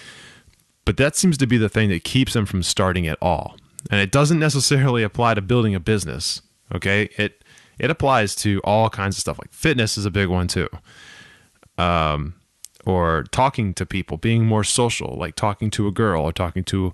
But 0.86 0.98
that 0.98 1.16
seems 1.16 1.38
to 1.39 1.48
be 1.48 1.58
the 1.58 1.68
thing 1.68 1.89
that 1.89 2.04
keeps 2.04 2.34
them 2.34 2.46
from 2.46 2.63
starting 2.63 3.08
at 3.08 3.18
all. 3.22 3.58
And 3.89 4.00
it 4.01 4.12
doesn't 4.12 4.39
necessarily 4.39 5.03
apply 5.03 5.36
to 5.36 5.41
building 5.41 5.75
a 5.75 5.79
business. 5.79 6.41
Okay. 6.74 7.10
It 7.17 7.43
it 7.79 7.91
applies 7.91 8.36
to 8.36 8.60
all 8.63 8.89
kinds 8.89 9.17
of 9.17 9.22
stuff. 9.22 9.38
Like 9.39 9.53
fitness 9.53 9.98
is 9.98 10.05
a 10.05 10.12
big 10.12 10.27
one 10.27 10.48
too. 10.48 10.69
Um, 11.77 12.34
or 12.86 13.25
talking 13.31 13.74
to 13.75 13.86
people, 13.86 14.17
being 14.17 14.46
more 14.46 14.63
social, 14.63 15.15
like 15.17 15.36
talking 15.36 15.69
to 15.72 15.88
a 15.88 15.91
girl 15.91 16.24
or 16.24 16.31
talking 16.31 16.63
to 16.65 16.93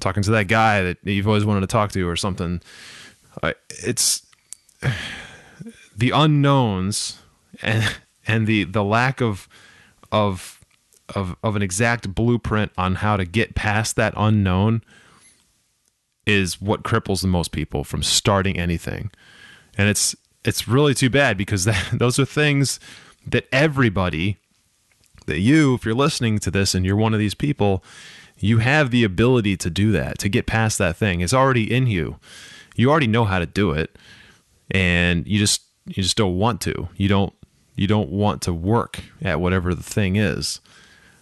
talking 0.00 0.22
to 0.22 0.30
that 0.30 0.48
guy 0.48 0.82
that 0.82 0.98
you've 1.04 1.28
always 1.28 1.44
wanted 1.44 1.60
to 1.60 1.66
talk 1.66 1.92
to 1.92 2.08
or 2.08 2.16
something. 2.16 2.60
It's 3.68 4.26
the 5.96 6.10
unknowns 6.10 7.20
and 7.62 7.96
and 8.26 8.46
the 8.46 8.64
the 8.64 8.84
lack 8.84 9.20
of 9.20 9.48
of 10.10 10.64
of 11.14 11.36
of 11.42 11.56
an 11.56 11.62
exact 11.62 12.14
blueprint 12.14 12.72
on 12.78 12.96
how 12.96 13.16
to 13.16 13.24
get 13.24 13.54
past 13.54 13.96
that 13.96 14.14
unknown 14.16 14.82
is 16.26 16.60
what 16.60 16.82
cripples 16.82 17.20
the 17.20 17.28
most 17.28 17.52
people 17.52 17.84
from 17.84 18.02
starting 18.02 18.58
anything. 18.58 19.10
And 19.76 19.88
it's 19.88 20.16
it's 20.44 20.68
really 20.68 20.94
too 20.94 21.10
bad 21.10 21.36
because 21.36 21.64
that, 21.66 21.84
those 21.92 22.18
are 22.18 22.24
things 22.24 22.80
that 23.26 23.46
everybody 23.52 24.38
that 25.26 25.40
you 25.40 25.74
if 25.74 25.84
you're 25.84 25.94
listening 25.94 26.38
to 26.40 26.50
this 26.50 26.74
and 26.74 26.84
you're 26.84 26.96
one 26.96 27.14
of 27.14 27.20
these 27.20 27.34
people 27.34 27.82
you 28.38 28.58
have 28.58 28.90
the 28.90 29.04
ability 29.04 29.56
to 29.56 29.70
do 29.70 29.92
that 29.92 30.18
to 30.18 30.28
get 30.28 30.46
past 30.46 30.78
that 30.78 30.96
thing. 30.96 31.20
It's 31.20 31.32
already 31.32 31.72
in 31.72 31.86
you. 31.86 32.18
You 32.76 32.90
already 32.90 33.06
know 33.06 33.24
how 33.24 33.38
to 33.38 33.46
do 33.46 33.70
it. 33.70 33.96
And 34.70 35.26
you 35.26 35.38
just 35.38 35.62
you 35.86 36.02
just 36.02 36.16
don't 36.16 36.38
want 36.38 36.60
to. 36.62 36.88
You 36.96 37.08
don't 37.08 37.32
you 37.76 37.86
don't 37.86 38.10
want 38.10 38.42
to 38.42 38.52
work 38.52 39.00
at 39.22 39.40
whatever 39.40 39.74
the 39.74 39.82
thing 39.82 40.16
is. 40.16 40.60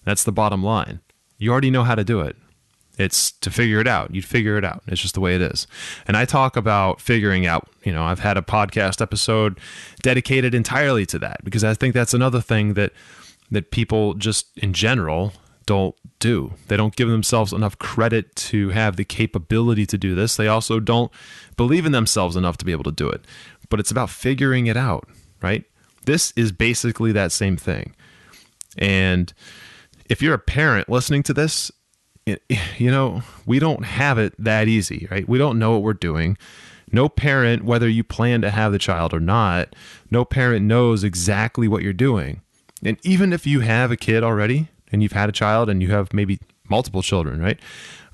That's 0.04 0.24
the 0.24 0.32
bottom 0.32 0.62
line. 0.62 1.00
You 1.38 1.52
already 1.52 1.70
know 1.70 1.84
how 1.84 1.94
to 1.94 2.04
do 2.04 2.20
it 2.20 2.36
it's 2.98 3.32
to 3.32 3.50
figure 3.50 3.80
it 3.80 3.88
out 3.88 4.14
you'd 4.14 4.24
figure 4.24 4.56
it 4.56 4.64
out 4.64 4.82
it's 4.86 5.00
just 5.00 5.14
the 5.14 5.20
way 5.20 5.34
it 5.34 5.42
is 5.42 5.66
and 6.06 6.16
i 6.16 6.24
talk 6.24 6.56
about 6.56 7.00
figuring 7.00 7.46
out 7.46 7.68
you 7.84 7.92
know 7.92 8.04
i've 8.04 8.20
had 8.20 8.36
a 8.36 8.42
podcast 8.42 9.00
episode 9.00 9.58
dedicated 10.02 10.54
entirely 10.54 11.06
to 11.06 11.18
that 11.18 11.42
because 11.44 11.64
i 11.64 11.74
think 11.74 11.94
that's 11.94 12.14
another 12.14 12.40
thing 12.40 12.74
that 12.74 12.92
that 13.50 13.70
people 13.70 14.14
just 14.14 14.56
in 14.58 14.72
general 14.72 15.32
don't 15.66 15.94
do. 16.18 16.54
They 16.68 16.76
don't 16.76 16.96
give 16.96 17.08
themselves 17.08 17.52
enough 17.52 17.78
credit 17.78 18.34
to 18.36 18.70
have 18.70 18.96
the 18.96 19.04
capability 19.04 19.86
to 19.86 19.98
do 19.98 20.14
this. 20.14 20.36
They 20.36 20.48
also 20.48 20.80
don't 20.80 21.10
believe 21.56 21.86
in 21.86 21.92
themselves 21.92 22.36
enough 22.36 22.56
to 22.58 22.64
be 22.64 22.72
able 22.72 22.84
to 22.84 22.92
do 22.92 23.08
it. 23.08 23.24
But 23.68 23.80
it's 23.80 23.90
about 23.90 24.10
figuring 24.10 24.66
it 24.66 24.76
out, 24.76 25.08
right? 25.40 25.64
This 26.04 26.32
is 26.36 26.52
basically 26.52 27.12
that 27.12 27.32
same 27.32 27.56
thing. 27.56 27.94
And 28.78 29.32
if 30.08 30.22
you're 30.22 30.34
a 30.34 30.38
parent 30.38 30.88
listening 30.88 31.22
to 31.24 31.34
this, 31.34 31.70
you 32.26 32.90
know, 32.90 33.22
we 33.46 33.58
don't 33.58 33.84
have 33.84 34.18
it 34.18 34.34
that 34.38 34.68
easy, 34.68 35.08
right? 35.10 35.28
We 35.28 35.38
don't 35.38 35.58
know 35.58 35.72
what 35.72 35.82
we're 35.82 35.94
doing. 35.94 36.36
No 36.90 37.08
parent, 37.08 37.64
whether 37.64 37.88
you 37.88 38.04
plan 38.04 38.42
to 38.42 38.50
have 38.50 38.72
the 38.72 38.78
child 38.78 39.14
or 39.14 39.20
not, 39.20 39.74
no 40.10 40.24
parent 40.24 40.66
knows 40.66 41.02
exactly 41.04 41.66
what 41.66 41.82
you're 41.82 41.92
doing. 41.92 42.42
And 42.84 42.98
even 43.02 43.32
if 43.32 43.46
you 43.46 43.60
have 43.60 43.90
a 43.90 43.96
kid 43.96 44.22
already 44.22 44.68
and 44.90 45.02
you've 45.02 45.12
had 45.12 45.28
a 45.28 45.32
child 45.32 45.70
and 45.70 45.82
you 45.82 45.90
have 45.90 46.12
maybe 46.12 46.38
multiple 46.68 47.02
children, 47.02 47.40
right? 47.40 47.58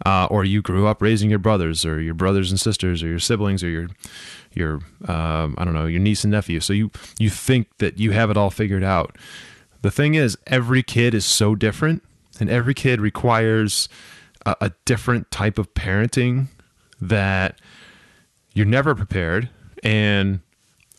Uh, 0.07 0.29
or 0.31 0.45
you 0.45 0.62
grew 0.62 0.87
up 0.87 1.03
raising 1.03 1.29
your 1.29 1.38
brothers 1.38 1.85
or 1.85 2.00
your 2.00 2.15
brothers 2.15 2.50
and 2.50 2.61
sisters 2.61 3.03
or 3.03 3.09
your 3.09 3.19
siblings 3.19 3.65
or 3.65 3.69
your 3.69 3.88
your 4.55 4.81
um, 5.07 5.55
I 5.59 5.65
don't 5.65 5.75
know 5.75 5.87
your 5.87 6.00
niece 6.00 6.25
and 6.25 6.31
nephew. 6.31 6.61
So 6.61 6.73
you 6.73 6.91
you 7.19 7.31
think 7.31 7.69
that 7.79 7.99
you 7.99 8.12
have 8.12 8.31
it 8.31 8.37
all 8.37 8.50
figured 8.50 8.85
out. 8.85 9.17
The 9.83 9.91
thing 9.91 10.15
is, 10.15 10.37
every 10.47 10.83
kid 10.83 11.15
is 11.15 11.25
so 11.25 11.55
different, 11.55 12.03
and 12.40 12.50
every 12.50 12.75
kid 12.75 13.00
requires 13.00 13.88
a, 14.47 14.57
a 14.61 14.73
different 14.85 15.30
type 15.30 15.59
of 15.59 15.73
parenting 15.75 16.49
that 17.00 17.61
you're 18.54 18.66
never 18.66 18.95
prepared. 18.95 19.49
And 19.83 20.40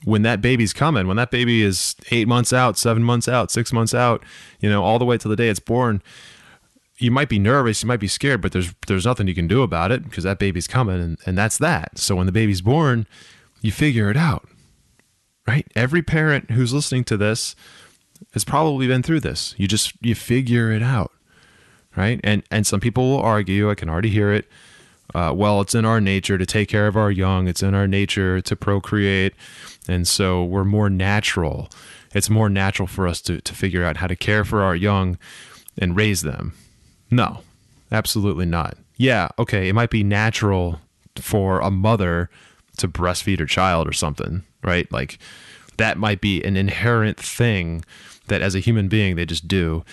when 0.05 0.21
that 0.21 0.41
baby's 0.41 0.73
coming, 0.73 1.07
when 1.07 1.17
that 1.17 1.31
baby 1.31 1.61
is 1.61 1.95
eight 2.11 2.27
months 2.27 2.53
out, 2.53 2.77
seven 2.77 3.03
months 3.03 3.27
out, 3.27 3.51
six 3.51 3.73
months 3.73 3.93
out, 3.93 4.23
you 4.59 4.69
know, 4.69 4.83
all 4.83 4.99
the 4.99 5.05
way 5.05 5.17
to 5.17 5.27
the 5.27 5.35
day 5.35 5.49
it's 5.49 5.59
born, 5.59 6.01
you 6.97 7.11
might 7.11 7.29
be 7.29 7.39
nervous, 7.39 7.83
you 7.83 7.87
might 7.87 7.99
be 7.99 8.07
scared, 8.07 8.41
but 8.41 8.51
there's 8.51 8.73
there's 8.87 9.05
nothing 9.05 9.27
you 9.27 9.35
can 9.35 9.47
do 9.47 9.61
about 9.61 9.91
it 9.91 10.03
because 10.03 10.23
that 10.25 10.39
baby's 10.39 10.67
coming 10.67 11.01
and, 11.01 11.17
and 11.25 11.37
that's 11.37 11.57
that. 11.57 11.97
So 11.97 12.15
when 12.15 12.25
the 12.25 12.31
baby's 12.31 12.61
born, 12.61 13.07
you 13.61 13.71
figure 13.71 14.09
it 14.09 14.17
out. 14.17 14.47
Right? 15.47 15.65
Every 15.75 16.01
parent 16.01 16.51
who's 16.51 16.73
listening 16.73 17.05
to 17.05 17.17
this 17.17 17.55
has 18.33 18.43
probably 18.43 18.87
been 18.87 19.01
through 19.01 19.21
this. 19.21 19.55
You 19.57 19.67
just 19.67 19.93
you 20.01 20.13
figure 20.13 20.71
it 20.71 20.83
out. 20.83 21.11
Right? 21.99 22.21
And 22.23 22.43
and 22.49 22.65
some 22.65 22.79
people 22.79 23.09
will 23.09 23.21
argue, 23.21 23.69
I 23.69 23.75
can 23.75 23.89
already 23.89 24.09
hear 24.09 24.31
it. 24.31 24.47
Uh, 25.13 25.33
well, 25.35 25.59
it's 25.59 25.75
in 25.75 25.83
our 25.83 25.99
nature 25.99 26.37
to 26.37 26.45
take 26.45 26.69
care 26.69 26.87
of 26.87 26.95
our 26.95 27.11
young. 27.11 27.47
It's 27.49 27.61
in 27.61 27.75
our 27.75 27.87
nature 27.87 28.39
to 28.39 28.55
procreate. 28.55 29.33
And 29.87 30.07
so 30.07 30.43
we're 30.45 30.63
more 30.63 30.89
natural. 30.89 31.69
It's 32.13 32.29
more 32.29 32.47
natural 32.47 32.87
for 32.87 33.05
us 33.05 33.19
to, 33.23 33.41
to 33.41 33.53
figure 33.53 33.83
out 33.83 33.97
how 33.97 34.07
to 34.07 34.15
care 34.15 34.45
for 34.45 34.61
our 34.61 34.75
young 34.75 35.17
and 35.77 35.97
raise 35.97 36.21
them. 36.21 36.53
No, 37.11 37.41
absolutely 37.91 38.45
not. 38.45 38.77
Yeah, 38.95 39.29
okay, 39.37 39.67
it 39.67 39.73
might 39.73 39.89
be 39.89 40.03
natural 40.03 40.79
for 41.17 41.59
a 41.59 41.71
mother 41.71 42.29
to 42.77 42.87
breastfeed 42.87 43.39
her 43.39 43.45
child 43.45 43.87
or 43.89 43.93
something, 43.93 44.43
right? 44.63 44.89
Like 44.91 45.19
that 45.77 45.97
might 45.97 46.21
be 46.21 46.43
an 46.43 46.55
inherent 46.55 47.17
thing 47.17 47.83
that 48.27 48.41
as 48.41 48.55
a 48.55 48.59
human 48.59 48.87
being 48.87 49.15
they 49.15 49.25
just 49.25 49.47
do. 49.47 49.83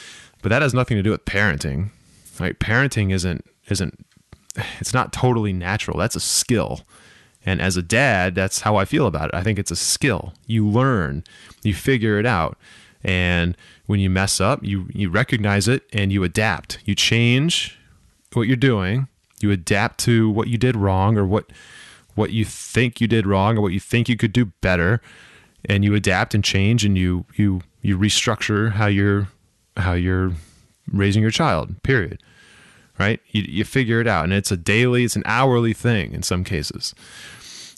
But 0.42 0.50
that 0.50 0.62
has 0.62 0.75
nothing 0.75 0.96
to 0.96 1.02
do 1.02 1.10
with 1.10 1.25
parenting. 1.25 1.90
Right? 2.40 2.58
Parenting 2.58 3.12
isn't 3.12 3.44
isn't 3.68 4.06
it's 4.80 4.94
not 4.94 5.12
totally 5.12 5.52
natural. 5.52 5.98
That's 5.98 6.16
a 6.16 6.20
skill. 6.20 6.82
And 7.44 7.60
as 7.60 7.76
a 7.76 7.82
dad, 7.82 8.34
that's 8.34 8.62
how 8.62 8.76
I 8.76 8.84
feel 8.84 9.06
about 9.06 9.28
it. 9.28 9.34
I 9.34 9.42
think 9.42 9.58
it's 9.58 9.70
a 9.70 9.76
skill. 9.76 10.34
You 10.46 10.68
learn, 10.68 11.22
you 11.62 11.74
figure 11.74 12.18
it 12.18 12.26
out. 12.26 12.58
And 13.04 13.56
when 13.86 14.00
you 14.00 14.10
mess 14.10 14.40
up, 14.40 14.64
you, 14.64 14.88
you 14.92 15.10
recognize 15.10 15.68
it 15.68 15.84
and 15.92 16.12
you 16.12 16.24
adapt. 16.24 16.80
You 16.84 16.96
change 16.96 17.78
what 18.32 18.48
you're 18.48 18.56
doing. 18.56 19.06
You 19.40 19.52
adapt 19.52 20.00
to 20.00 20.28
what 20.28 20.48
you 20.48 20.58
did 20.58 20.76
wrong 20.76 21.16
or 21.16 21.24
what 21.24 21.52
what 22.16 22.32
you 22.32 22.46
think 22.46 22.98
you 22.98 23.06
did 23.06 23.26
wrong 23.26 23.58
or 23.58 23.60
what 23.60 23.72
you 23.72 23.80
think 23.80 24.08
you 24.08 24.16
could 24.16 24.32
do 24.32 24.46
better. 24.46 25.00
And 25.66 25.84
you 25.84 25.94
adapt 25.94 26.34
and 26.34 26.42
change 26.42 26.84
and 26.84 26.98
you 26.98 27.26
you 27.36 27.60
you 27.80 27.96
restructure 27.96 28.72
how 28.72 28.86
you're 28.86 29.28
how 29.76 29.92
you're 29.92 30.32
raising 30.92 31.22
your 31.22 31.30
child, 31.30 31.82
period. 31.82 32.22
Right? 32.98 33.20
You, 33.30 33.42
you 33.42 33.64
figure 33.64 34.00
it 34.00 34.06
out. 34.06 34.24
And 34.24 34.32
it's 34.32 34.50
a 34.50 34.56
daily, 34.56 35.04
it's 35.04 35.16
an 35.16 35.22
hourly 35.26 35.74
thing 35.74 36.12
in 36.12 36.22
some 36.22 36.44
cases. 36.44 36.94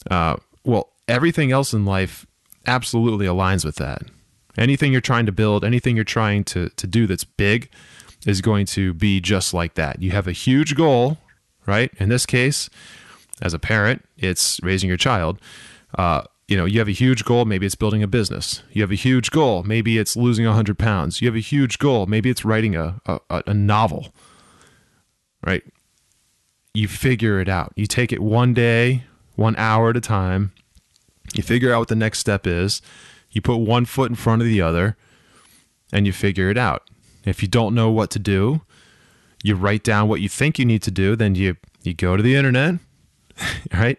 Uh, 0.08 0.36
well, 0.64 0.90
everything 1.08 1.50
else 1.50 1.72
in 1.72 1.84
life 1.84 2.24
absolutely 2.66 3.26
aligns 3.26 3.64
with 3.64 3.76
that. 3.76 4.02
Anything 4.56 4.92
you're 4.92 5.00
trying 5.00 5.26
to 5.26 5.32
build, 5.32 5.64
anything 5.64 5.96
you're 5.96 6.04
trying 6.04 6.44
to, 6.44 6.68
to 6.68 6.86
do 6.86 7.06
that's 7.06 7.24
big 7.24 7.68
is 8.26 8.40
going 8.40 8.66
to 8.66 8.92
be 8.94 9.20
just 9.20 9.54
like 9.54 9.74
that. 9.74 10.02
You 10.02 10.10
have 10.12 10.28
a 10.28 10.32
huge 10.32 10.74
goal, 10.74 11.18
right? 11.66 11.92
In 11.98 12.08
this 12.08 12.26
case, 12.26 12.68
as 13.40 13.54
a 13.54 13.58
parent, 13.58 14.04
it's 14.16 14.60
raising 14.62 14.88
your 14.88 14.96
child. 14.96 15.40
Uh, 15.96 16.22
you 16.48 16.56
know, 16.56 16.64
you 16.64 16.78
have 16.78 16.88
a 16.88 16.92
huge 16.92 17.24
goal. 17.24 17.44
Maybe 17.44 17.66
it's 17.66 17.74
building 17.74 18.02
a 18.02 18.08
business. 18.08 18.62
You 18.72 18.82
have 18.82 18.90
a 18.90 18.96
huge 18.96 19.30
goal. 19.30 19.62
Maybe 19.62 19.98
it's 19.98 20.16
losing 20.16 20.46
100 20.46 20.78
pounds. 20.78 21.20
You 21.20 21.28
have 21.28 21.36
a 21.36 21.40
huge 21.40 21.78
goal. 21.78 22.06
Maybe 22.06 22.30
it's 22.30 22.44
writing 22.44 22.74
a, 22.74 23.00
a, 23.06 23.20
a 23.46 23.54
novel, 23.54 24.14
right? 25.44 25.62
You 26.72 26.88
figure 26.88 27.38
it 27.38 27.50
out. 27.50 27.72
You 27.76 27.86
take 27.86 28.12
it 28.12 28.22
one 28.22 28.54
day, 28.54 29.04
one 29.36 29.56
hour 29.56 29.90
at 29.90 29.96
a 29.98 30.00
time. 30.00 30.52
You 31.34 31.42
figure 31.42 31.72
out 31.72 31.80
what 31.80 31.88
the 31.88 31.96
next 31.96 32.18
step 32.18 32.46
is. 32.46 32.80
You 33.30 33.42
put 33.42 33.58
one 33.58 33.84
foot 33.84 34.10
in 34.10 34.16
front 34.16 34.40
of 34.40 34.48
the 34.48 34.62
other 34.62 34.96
and 35.92 36.06
you 36.06 36.12
figure 36.12 36.48
it 36.48 36.56
out. 36.56 36.88
If 37.26 37.42
you 37.42 37.48
don't 37.48 37.74
know 37.74 37.90
what 37.90 38.10
to 38.12 38.18
do, 38.18 38.62
you 39.44 39.54
write 39.54 39.84
down 39.84 40.08
what 40.08 40.22
you 40.22 40.30
think 40.30 40.58
you 40.58 40.64
need 40.64 40.82
to 40.82 40.90
do, 40.90 41.14
then 41.14 41.34
you 41.34 41.56
you 41.82 41.94
go 41.94 42.16
to 42.16 42.22
the 42.22 42.34
internet, 42.34 42.76
right? 43.72 43.98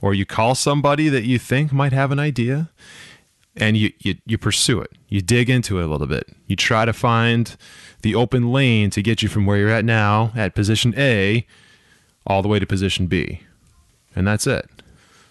Or 0.00 0.14
you 0.14 0.26
call 0.26 0.54
somebody 0.54 1.08
that 1.08 1.24
you 1.24 1.38
think 1.38 1.72
might 1.72 1.92
have 1.92 2.10
an 2.10 2.18
idea 2.18 2.70
and 3.56 3.76
you, 3.76 3.92
you 4.00 4.16
you 4.26 4.36
pursue 4.36 4.80
it. 4.80 4.90
You 5.08 5.20
dig 5.20 5.48
into 5.48 5.78
it 5.78 5.84
a 5.84 5.86
little 5.86 6.06
bit. 6.06 6.28
You 6.46 6.56
try 6.56 6.84
to 6.84 6.92
find 6.92 7.56
the 8.02 8.14
open 8.14 8.52
lane 8.52 8.90
to 8.90 9.02
get 9.02 9.22
you 9.22 9.28
from 9.28 9.46
where 9.46 9.56
you're 9.56 9.70
at 9.70 9.84
now 9.84 10.32
at 10.34 10.54
position 10.54 10.94
A 10.96 11.46
all 12.26 12.42
the 12.42 12.48
way 12.48 12.58
to 12.58 12.66
position 12.66 13.06
B. 13.06 13.40
And 14.16 14.26
that's 14.26 14.46
it. 14.46 14.68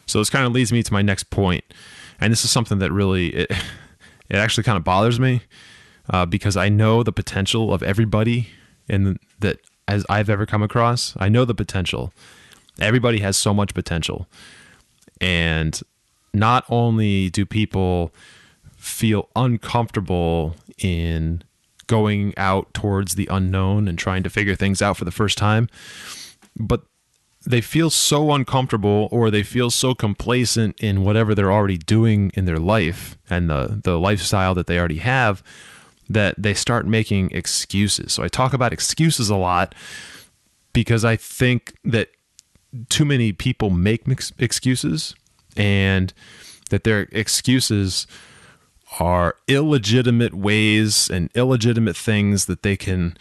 So 0.05 0.19
this 0.19 0.29
kind 0.29 0.45
of 0.45 0.51
leads 0.51 0.71
me 0.71 0.83
to 0.83 0.93
my 0.93 1.01
next 1.01 1.29
point, 1.29 1.63
and 2.19 2.31
this 2.31 2.43
is 2.43 2.51
something 2.51 2.79
that 2.79 2.91
really 2.91 3.29
it, 3.29 3.51
it 4.29 4.37
actually 4.37 4.63
kind 4.63 4.77
of 4.77 4.83
bothers 4.83 5.19
me 5.19 5.41
uh, 6.09 6.25
because 6.25 6.57
I 6.57 6.69
know 6.69 7.03
the 7.03 7.13
potential 7.13 7.73
of 7.73 7.83
everybody 7.83 8.49
and 8.89 9.19
that 9.39 9.59
as 9.87 10.05
I've 10.09 10.29
ever 10.29 10.45
come 10.45 10.63
across. 10.63 11.13
I 11.17 11.29
know 11.29 11.45
the 11.45 11.55
potential. 11.55 12.13
Everybody 12.79 13.19
has 13.19 13.37
so 13.37 13.53
much 13.53 13.73
potential, 13.73 14.27
and 15.21 15.79
not 16.33 16.65
only 16.69 17.29
do 17.29 17.45
people 17.45 18.13
feel 18.75 19.29
uncomfortable 19.35 20.55
in 20.77 21.43
going 21.87 22.33
out 22.37 22.73
towards 22.73 23.15
the 23.15 23.27
unknown 23.31 23.87
and 23.87 23.97
trying 23.97 24.23
to 24.23 24.29
figure 24.29 24.55
things 24.55 24.81
out 24.81 24.97
for 24.97 25.05
the 25.05 25.11
first 25.11 25.37
time, 25.37 25.69
but 26.57 26.83
they 27.45 27.61
feel 27.61 27.89
so 27.89 28.31
uncomfortable 28.31 29.09
or 29.11 29.29
they 29.29 29.43
feel 29.43 29.69
so 29.69 29.93
complacent 29.93 30.79
in 30.79 31.03
whatever 31.03 31.35
they're 31.35 31.51
already 31.51 31.77
doing 31.77 32.31
in 32.35 32.45
their 32.45 32.57
life 32.57 33.17
and 33.29 33.49
the, 33.49 33.81
the 33.83 33.99
lifestyle 33.99 34.55
that 34.55 34.67
they 34.67 34.79
already 34.79 34.99
have 34.99 35.43
that 36.09 36.35
they 36.37 36.53
start 36.53 36.85
making 36.85 37.31
excuses. 37.31 38.13
So 38.13 38.23
I 38.23 38.27
talk 38.27 38.53
about 38.53 38.73
excuses 38.73 39.29
a 39.29 39.35
lot 39.35 39.75
because 40.71 41.03
I 41.03 41.15
think 41.15 41.73
that 41.83 42.09
too 42.89 43.05
many 43.05 43.31
people 43.31 43.69
make 43.69 44.03
excuses 44.39 45.15
and 45.55 46.13
that 46.69 46.83
their 46.83 47.07
excuses 47.11 48.07
are 48.99 49.35
illegitimate 49.47 50.33
ways 50.33 51.09
and 51.09 51.29
illegitimate 51.35 51.95
things 51.95 52.45
that 52.45 52.63
they 52.63 52.77
can 52.77 53.17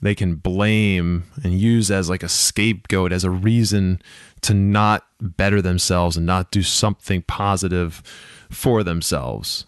they 0.00 0.14
can 0.14 0.36
blame 0.36 1.24
and 1.42 1.54
use 1.54 1.90
as 1.90 2.08
like 2.08 2.22
a 2.22 2.28
scapegoat 2.28 3.12
as 3.12 3.24
a 3.24 3.30
reason 3.30 4.00
to 4.40 4.54
not 4.54 5.04
better 5.20 5.60
themselves 5.60 6.16
and 6.16 6.24
not 6.24 6.50
do 6.52 6.62
something 6.62 7.22
positive 7.22 8.02
for 8.50 8.84
themselves 8.84 9.66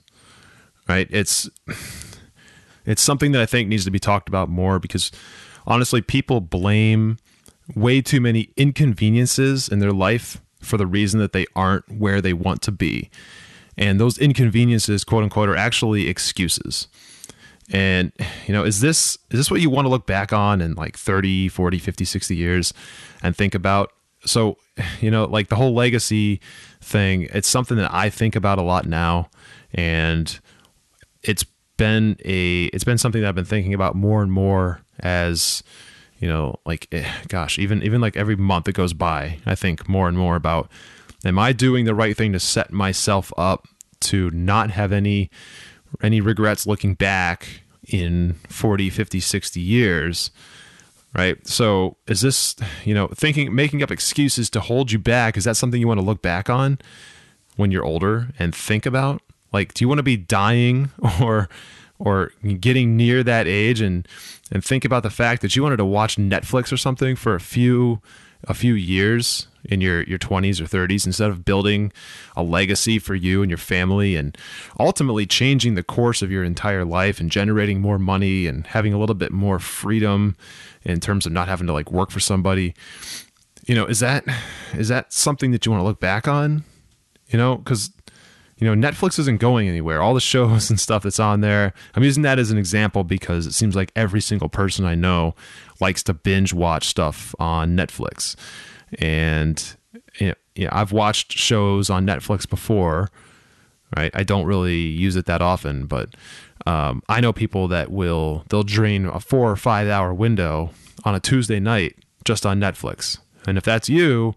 right? 0.90 1.06
It's 1.10 1.48
it's 2.86 3.02
something 3.02 3.32
that 3.32 3.40
i 3.40 3.46
think 3.46 3.68
needs 3.68 3.84
to 3.84 3.90
be 3.90 3.98
talked 3.98 4.28
about 4.28 4.48
more 4.48 4.78
because 4.78 5.12
honestly 5.66 6.00
people 6.00 6.40
blame 6.40 7.18
way 7.74 8.00
too 8.00 8.20
many 8.20 8.50
inconveniences 8.56 9.68
in 9.68 9.78
their 9.78 9.92
life 9.92 10.40
for 10.60 10.76
the 10.76 10.86
reason 10.86 11.20
that 11.20 11.32
they 11.32 11.46
aren't 11.56 11.88
where 11.90 12.20
they 12.20 12.32
want 12.32 12.62
to 12.62 12.72
be. 12.72 13.10
And 13.76 13.98
those 13.98 14.18
inconveniences 14.18 15.04
quote 15.04 15.22
unquote 15.22 15.48
are 15.48 15.56
actually 15.56 16.08
excuses. 16.08 16.88
And 17.72 18.12
you 18.46 18.52
know, 18.52 18.64
is 18.64 18.80
this 18.80 19.16
is 19.30 19.38
this 19.38 19.50
what 19.50 19.60
you 19.60 19.70
want 19.70 19.86
to 19.86 19.90
look 19.90 20.06
back 20.06 20.32
on 20.32 20.60
in 20.60 20.74
like 20.74 20.96
30, 20.96 21.48
40, 21.48 21.78
50, 21.78 22.04
60 22.04 22.36
years 22.36 22.74
and 23.22 23.36
think 23.36 23.54
about? 23.54 23.92
So, 24.24 24.58
you 25.00 25.10
know, 25.10 25.24
like 25.24 25.48
the 25.48 25.56
whole 25.56 25.74
legacy 25.74 26.40
thing, 26.80 27.28
it's 27.32 27.48
something 27.48 27.76
that 27.76 27.92
I 27.92 28.10
think 28.10 28.36
about 28.36 28.58
a 28.58 28.62
lot 28.62 28.86
now. 28.86 29.30
And 29.72 30.38
it's 31.22 31.44
been 31.76 32.16
a 32.24 32.64
it's 32.66 32.84
been 32.84 32.98
something 32.98 33.22
that 33.22 33.28
I've 33.28 33.34
been 33.34 33.44
thinking 33.44 33.72
about 33.72 33.94
more 33.94 34.22
and 34.22 34.30
more 34.30 34.82
as 34.98 35.62
you 36.20 36.28
know, 36.28 36.56
like 36.64 36.86
eh, 36.92 37.10
gosh, 37.28 37.58
even 37.58 37.82
even 37.82 38.00
like 38.00 38.16
every 38.16 38.36
month 38.36 38.66
that 38.66 38.74
goes 38.74 38.92
by, 38.92 39.38
I 39.46 39.54
think 39.54 39.88
more 39.88 40.06
and 40.08 40.16
more 40.16 40.36
about 40.36 40.70
am 41.24 41.38
I 41.38 41.52
doing 41.52 41.86
the 41.86 41.94
right 41.94 42.16
thing 42.16 42.32
to 42.32 42.40
set 42.40 42.72
myself 42.72 43.32
up 43.36 43.66
to 44.00 44.30
not 44.30 44.70
have 44.70 44.92
any 44.92 45.30
any 46.02 46.20
regrets 46.20 46.66
looking 46.66 46.94
back 46.94 47.62
in 47.88 48.34
40, 48.48 48.90
50, 48.90 49.18
60 49.18 49.60
years, 49.60 50.30
right? 51.14 51.44
So 51.46 51.96
is 52.06 52.20
this, 52.20 52.54
you 52.84 52.94
know, 52.94 53.08
thinking, 53.08 53.54
making 53.54 53.82
up 53.82 53.90
excuses 53.90 54.48
to 54.50 54.60
hold 54.60 54.92
you 54.92 54.98
back? 54.98 55.36
Is 55.36 55.44
that 55.44 55.56
something 55.56 55.80
you 55.80 55.88
want 55.88 55.98
to 55.98 56.06
look 56.06 56.22
back 56.22 56.48
on 56.48 56.78
when 57.56 57.70
you're 57.70 57.84
older 57.84 58.28
and 58.38 58.54
think 58.54 58.86
about? 58.86 59.22
Like, 59.52 59.74
do 59.74 59.82
you 59.82 59.88
want 59.88 59.98
to 59.98 60.04
be 60.04 60.16
dying 60.16 60.90
or, 61.20 61.48
or 62.00 62.32
getting 62.58 62.96
near 62.96 63.22
that 63.22 63.46
age 63.46 63.80
and, 63.80 64.08
and 64.50 64.64
think 64.64 64.84
about 64.84 65.04
the 65.04 65.10
fact 65.10 65.42
that 65.42 65.54
you 65.54 65.62
wanted 65.62 65.76
to 65.76 65.84
watch 65.84 66.16
Netflix 66.16 66.72
or 66.72 66.76
something 66.76 67.14
for 67.14 67.34
a 67.34 67.40
few, 67.40 68.00
a 68.44 68.54
few 68.54 68.74
years 68.74 69.46
in 69.64 69.82
your 69.82 70.02
your 70.04 70.18
20s 70.18 70.60
or 70.60 70.64
30s 70.64 71.06
instead 71.06 71.28
of 71.28 71.44
building 71.44 71.92
a 72.36 72.42
legacy 72.42 72.98
for 72.98 73.14
you 73.14 73.42
and 73.42 73.50
your 73.50 73.58
family 73.58 74.16
and 74.16 74.36
ultimately 74.78 75.26
changing 75.26 75.74
the 75.74 75.82
course 75.82 76.22
of 76.22 76.30
your 76.30 76.42
entire 76.42 76.84
life 76.84 77.20
and 77.20 77.30
generating 77.30 77.80
more 77.80 77.98
money 77.98 78.46
and 78.46 78.66
having 78.68 78.94
a 78.94 78.98
little 78.98 79.14
bit 79.14 79.32
more 79.32 79.58
freedom 79.58 80.34
in 80.82 80.98
terms 80.98 81.26
of 81.26 81.32
not 81.32 81.48
having 81.48 81.66
to 81.66 81.72
like 81.74 81.92
work 81.92 82.10
for 82.10 82.20
somebody. 82.20 82.74
You 83.66 83.74
know 83.74 83.84
is 83.84 84.00
that 84.00 84.24
is 84.74 84.88
that 84.88 85.12
something 85.12 85.50
that 85.50 85.66
you 85.66 85.72
want 85.72 85.82
to 85.82 85.86
look 85.86 86.00
back 86.00 86.26
on? 86.26 86.64
You 87.28 87.38
know 87.38 87.58
cuz 87.58 87.90
you 88.60 88.66
know 88.74 88.88
Netflix 88.88 89.18
isn't 89.18 89.40
going 89.40 89.68
anywhere 89.68 90.02
all 90.02 90.14
the 90.14 90.20
shows 90.20 90.70
and 90.70 90.78
stuff 90.78 91.02
that's 91.02 91.20
on 91.20 91.40
there 91.40 91.72
I'm 91.94 92.04
using 92.04 92.22
that 92.22 92.38
as 92.38 92.50
an 92.50 92.58
example 92.58 93.04
because 93.04 93.46
it 93.46 93.52
seems 93.52 93.74
like 93.74 93.90
every 93.96 94.20
single 94.20 94.48
person 94.48 94.84
I 94.84 94.94
know 94.94 95.34
likes 95.80 96.02
to 96.04 96.14
binge 96.14 96.52
watch 96.52 96.86
stuff 96.86 97.34
on 97.38 97.76
Netflix 97.76 98.36
and 98.98 99.76
you 100.18 100.28
know, 100.28 100.34
yeah, 100.54 100.68
I've 100.72 100.92
watched 100.92 101.32
shows 101.32 101.90
on 101.90 102.06
Netflix 102.06 102.48
before. 102.48 103.08
Right, 103.96 104.12
I 104.14 104.22
don't 104.22 104.46
really 104.46 104.78
use 104.78 105.16
it 105.16 105.26
that 105.26 105.42
often, 105.42 105.86
but 105.86 106.14
um, 106.64 107.02
I 107.08 107.20
know 107.20 107.32
people 107.32 107.66
that 107.68 107.90
will 107.90 108.44
they'll 108.48 108.62
drain 108.62 109.06
a 109.06 109.18
four 109.18 109.50
or 109.50 109.56
five 109.56 109.88
hour 109.88 110.14
window 110.14 110.70
on 111.04 111.14
a 111.14 111.20
Tuesday 111.20 111.58
night 111.58 111.96
just 112.24 112.46
on 112.46 112.60
Netflix. 112.60 113.18
And 113.48 113.58
if 113.58 113.64
that's 113.64 113.88
you, 113.88 114.36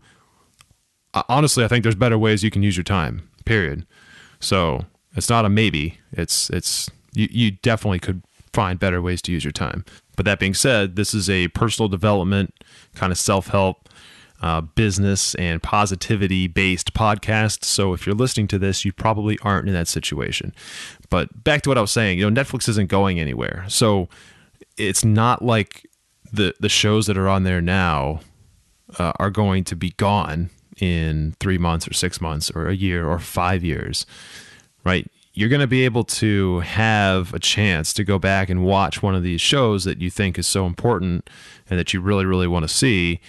honestly, 1.29 1.63
I 1.63 1.67
think 1.67 1.83
there's 1.83 1.93
better 1.95 2.17
ways 2.17 2.43
you 2.43 2.49
can 2.49 2.63
use 2.63 2.75
your 2.75 2.83
time. 2.83 3.29
Period. 3.45 3.85
So 4.43 4.85
it's 5.15 5.29
not 5.29 5.45
a 5.45 5.49
maybe. 5.49 5.99
It's 6.11 6.49
it's 6.49 6.89
you, 7.13 7.27
you 7.31 7.51
definitely 7.51 7.99
could 7.99 8.21
find 8.51 8.79
better 8.79 9.01
ways 9.01 9.21
to 9.23 9.31
use 9.31 9.43
your 9.43 9.51
time. 9.51 9.85
But 10.15 10.25
that 10.25 10.39
being 10.39 10.53
said, 10.53 10.95
this 10.95 11.13
is 11.13 11.29
a 11.29 11.47
personal 11.49 11.89
development 11.89 12.53
kind 12.93 13.11
of 13.11 13.17
self 13.17 13.47
help 13.47 13.89
uh, 14.41 14.61
business 14.61 15.33
and 15.35 15.63
positivity 15.63 16.47
based 16.47 16.93
podcast. 16.93 17.63
So 17.63 17.93
if 17.93 18.05
you're 18.05 18.15
listening 18.15 18.47
to 18.49 18.59
this, 18.59 18.83
you 18.83 18.91
probably 18.91 19.39
aren't 19.41 19.67
in 19.67 19.73
that 19.73 19.87
situation. 19.87 20.53
But 21.09 21.43
back 21.43 21.61
to 21.63 21.69
what 21.69 21.77
I 21.77 21.81
was 21.81 21.91
saying, 21.91 22.19
you 22.19 22.29
know, 22.29 22.43
Netflix 22.43 22.67
isn't 22.67 22.89
going 22.89 23.19
anywhere. 23.19 23.65
So 23.69 24.09
it's 24.77 25.05
not 25.05 25.41
like 25.41 25.87
the 26.31 26.53
the 26.59 26.69
shows 26.69 27.07
that 27.07 27.17
are 27.17 27.29
on 27.29 27.43
there 27.43 27.61
now 27.61 28.19
uh, 28.99 29.13
are 29.17 29.29
going 29.29 29.63
to 29.65 29.75
be 29.75 29.91
gone 29.91 30.49
in 30.79 31.35
three 31.39 31.57
months 31.57 31.87
or 31.87 31.93
six 31.93 32.19
months 32.19 32.51
or 32.51 32.67
a 32.67 32.75
year 32.75 33.07
or 33.07 33.19
five 33.19 33.63
years, 33.63 34.05
right? 34.83 35.09
You're 35.33 35.49
going 35.49 35.61
to 35.61 35.67
be 35.67 35.85
able 35.85 36.03
to 36.05 36.59
have 36.59 37.33
a 37.33 37.39
chance 37.39 37.93
to 37.93 38.03
go 38.03 38.19
back 38.19 38.49
and 38.49 38.63
watch 38.63 39.01
one 39.01 39.15
of 39.15 39.23
these 39.23 39.41
shows 39.41 39.83
that 39.83 39.99
you 39.99 40.09
think 40.09 40.37
is 40.37 40.45
so 40.45 40.65
important 40.65 41.29
and 41.69 41.79
that 41.79 41.93
you 41.93 42.01
really, 42.01 42.25
really 42.25 42.47
want 42.47 42.63
to 42.63 42.69
see 42.69 43.19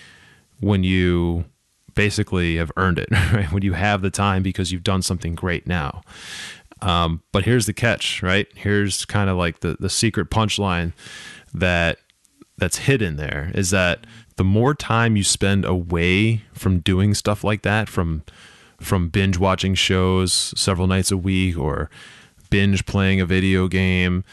when 0.61 0.85
you 0.85 1.47
basically 1.95 2.57
have 2.57 2.71
earned 2.77 2.99
it, 2.99 3.11
right? 3.33 3.51
When 3.53 3.63
you 3.63 3.73
have 3.73 4.03
the 4.03 4.11
time 4.11 4.43
because 4.43 4.73
you've 4.73 4.85
done 4.85 5.03
something 5.03 5.35
great 5.35 5.67
now. 5.67 6.03
Um, 6.83 7.23
but 7.33 7.45
here's 7.45 7.67
the 7.67 7.73
catch, 7.73 8.23
right? 8.23 8.47
Here's 8.55 9.05
kind 9.07 9.31
of 9.31 9.37
like 9.37 9.61
the 9.61 9.77
the 9.81 9.89
secret 9.89 10.31
punchline 10.31 10.93
that 11.55 11.99
that's 12.59 12.79
hidden 12.79 13.17
there 13.17 13.51
is 13.55 13.71
that 13.71 14.07
the 14.37 14.45
more 14.45 14.75
time 14.75 15.17
you 15.17 15.25
spend 15.25 15.65
away 15.65 16.43
from 16.53 16.81
doing 16.81 17.15
stuff 17.15 17.45
like 17.45 17.63
that, 17.63 17.89
from 17.89 18.23
from 18.81 19.09
binge 19.09 19.39
watching 19.39 19.75
shows 19.75 20.53
several 20.57 20.87
nights 20.87 21.11
a 21.11 21.17
week 21.17 21.57
or 21.57 21.89
binge 22.51 22.85
playing 22.87 23.21
a 23.21 23.27
video 23.27 23.69
game 23.69 24.25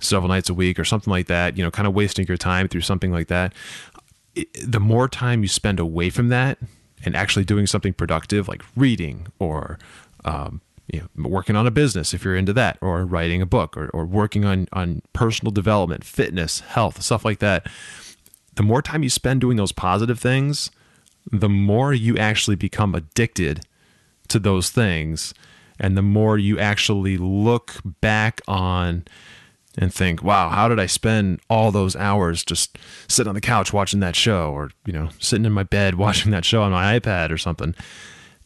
several 0.00 0.28
nights 0.28 0.50
a 0.50 0.54
week 0.54 0.78
or 0.78 0.84
something 0.84 1.10
like 1.10 1.26
that, 1.28 1.56
you 1.56 1.64
know, 1.64 1.70
kind 1.70 1.86
of 1.86 1.94
wasting 1.94 2.26
your 2.26 2.36
time 2.36 2.68
through 2.68 2.82
something 2.82 3.10
like 3.12 3.28
that 3.28 3.54
the 4.62 4.80
more 4.80 5.08
time 5.08 5.42
you 5.42 5.48
spend 5.48 5.78
away 5.78 6.10
from 6.10 6.28
that 6.28 6.58
and 7.04 7.14
actually 7.14 7.44
doing 7.44 7.66
something 7.66 7.92
productive 7.92 8.48
like 8.48 8.62
reading 8.76 9.26
or 9.38 9.78
um, 10.24 10.60
you 10.92 11.00
know, 11.00 11.28
working 11.28 11.56
on 11.56 11.66
a 11.66 11.70
business 11.70 12.12
if 12.12 12.24
you're 12.24 12.36
into 12.36 12.52
that 12.52 12.78
or 12.80 13.04
writing 13.04 13.40
a 13.40 13.46
book 13.46 13.76
or, 13.76 13.88
or 13.90 14.04
working 14.04 14.44
on, 14.44 14.68
on 14.72 15.02
personal 15.12 15.50
development 15.52 16.04
fitness 16.04 16.60
health 16.60 17.02
stuff 17.02 17.24
like 17.24 17.38
that 17.38 17.66
the 18.56 18.62
more 18.62 18.82
time 18.82 19.02
you 19.02 19.10
spend 19.10 19.40
doing 19.40 19.56
those 19.56 19.72
positive 19.72 20.18
things 20.18 20.70
the 21.30 21.48
more 21.48 21.92
you 21.92 22.18
actually 22.18 22.56
become 22.56 22.94
addicted 22.94 23.64
to 24.28 24.38
those 24.38 24.70
things 24.70 25.34
and 25.78 25.96
the 25.96 26.02
more 26.02 26.38
you 26.38 26.58
actually 26.58 27.16
look 27.16 27.74
back 28.00 28.40
on 28.46 29.04
and 29.76 29.92
think, 29.92 30.22
wow, 30.22 30.50
how 30.50 30.68
did 30.68 30.78
I 30.78 30.86
spend 30.86 31.40
all 31.50 31.72
those 31.72 31.96
hours 31.96 32.44
just 32.44 32.78
sitting 33.08 33.28
on 33.28 33.34
the 33.34 33.40
couch 33.40 33.72
watching 33.72 34.00
that 34.00 34.14
show 34.14 34.52
or, 34.52 34.70
you 34.86 34.92
know, 34.92 35.08
sitting 35.18 35.44
in 35.44 35.52
my 35.52 35.64
bed 35.64 35.94
watching 35.96 36.30
that 36.30 36.44
show 36.44 36.62
on 36.62 36.72
my 36.72 36.98
iPad 36.98 37.30
or 37.30 37.38
something? 37.38 37.74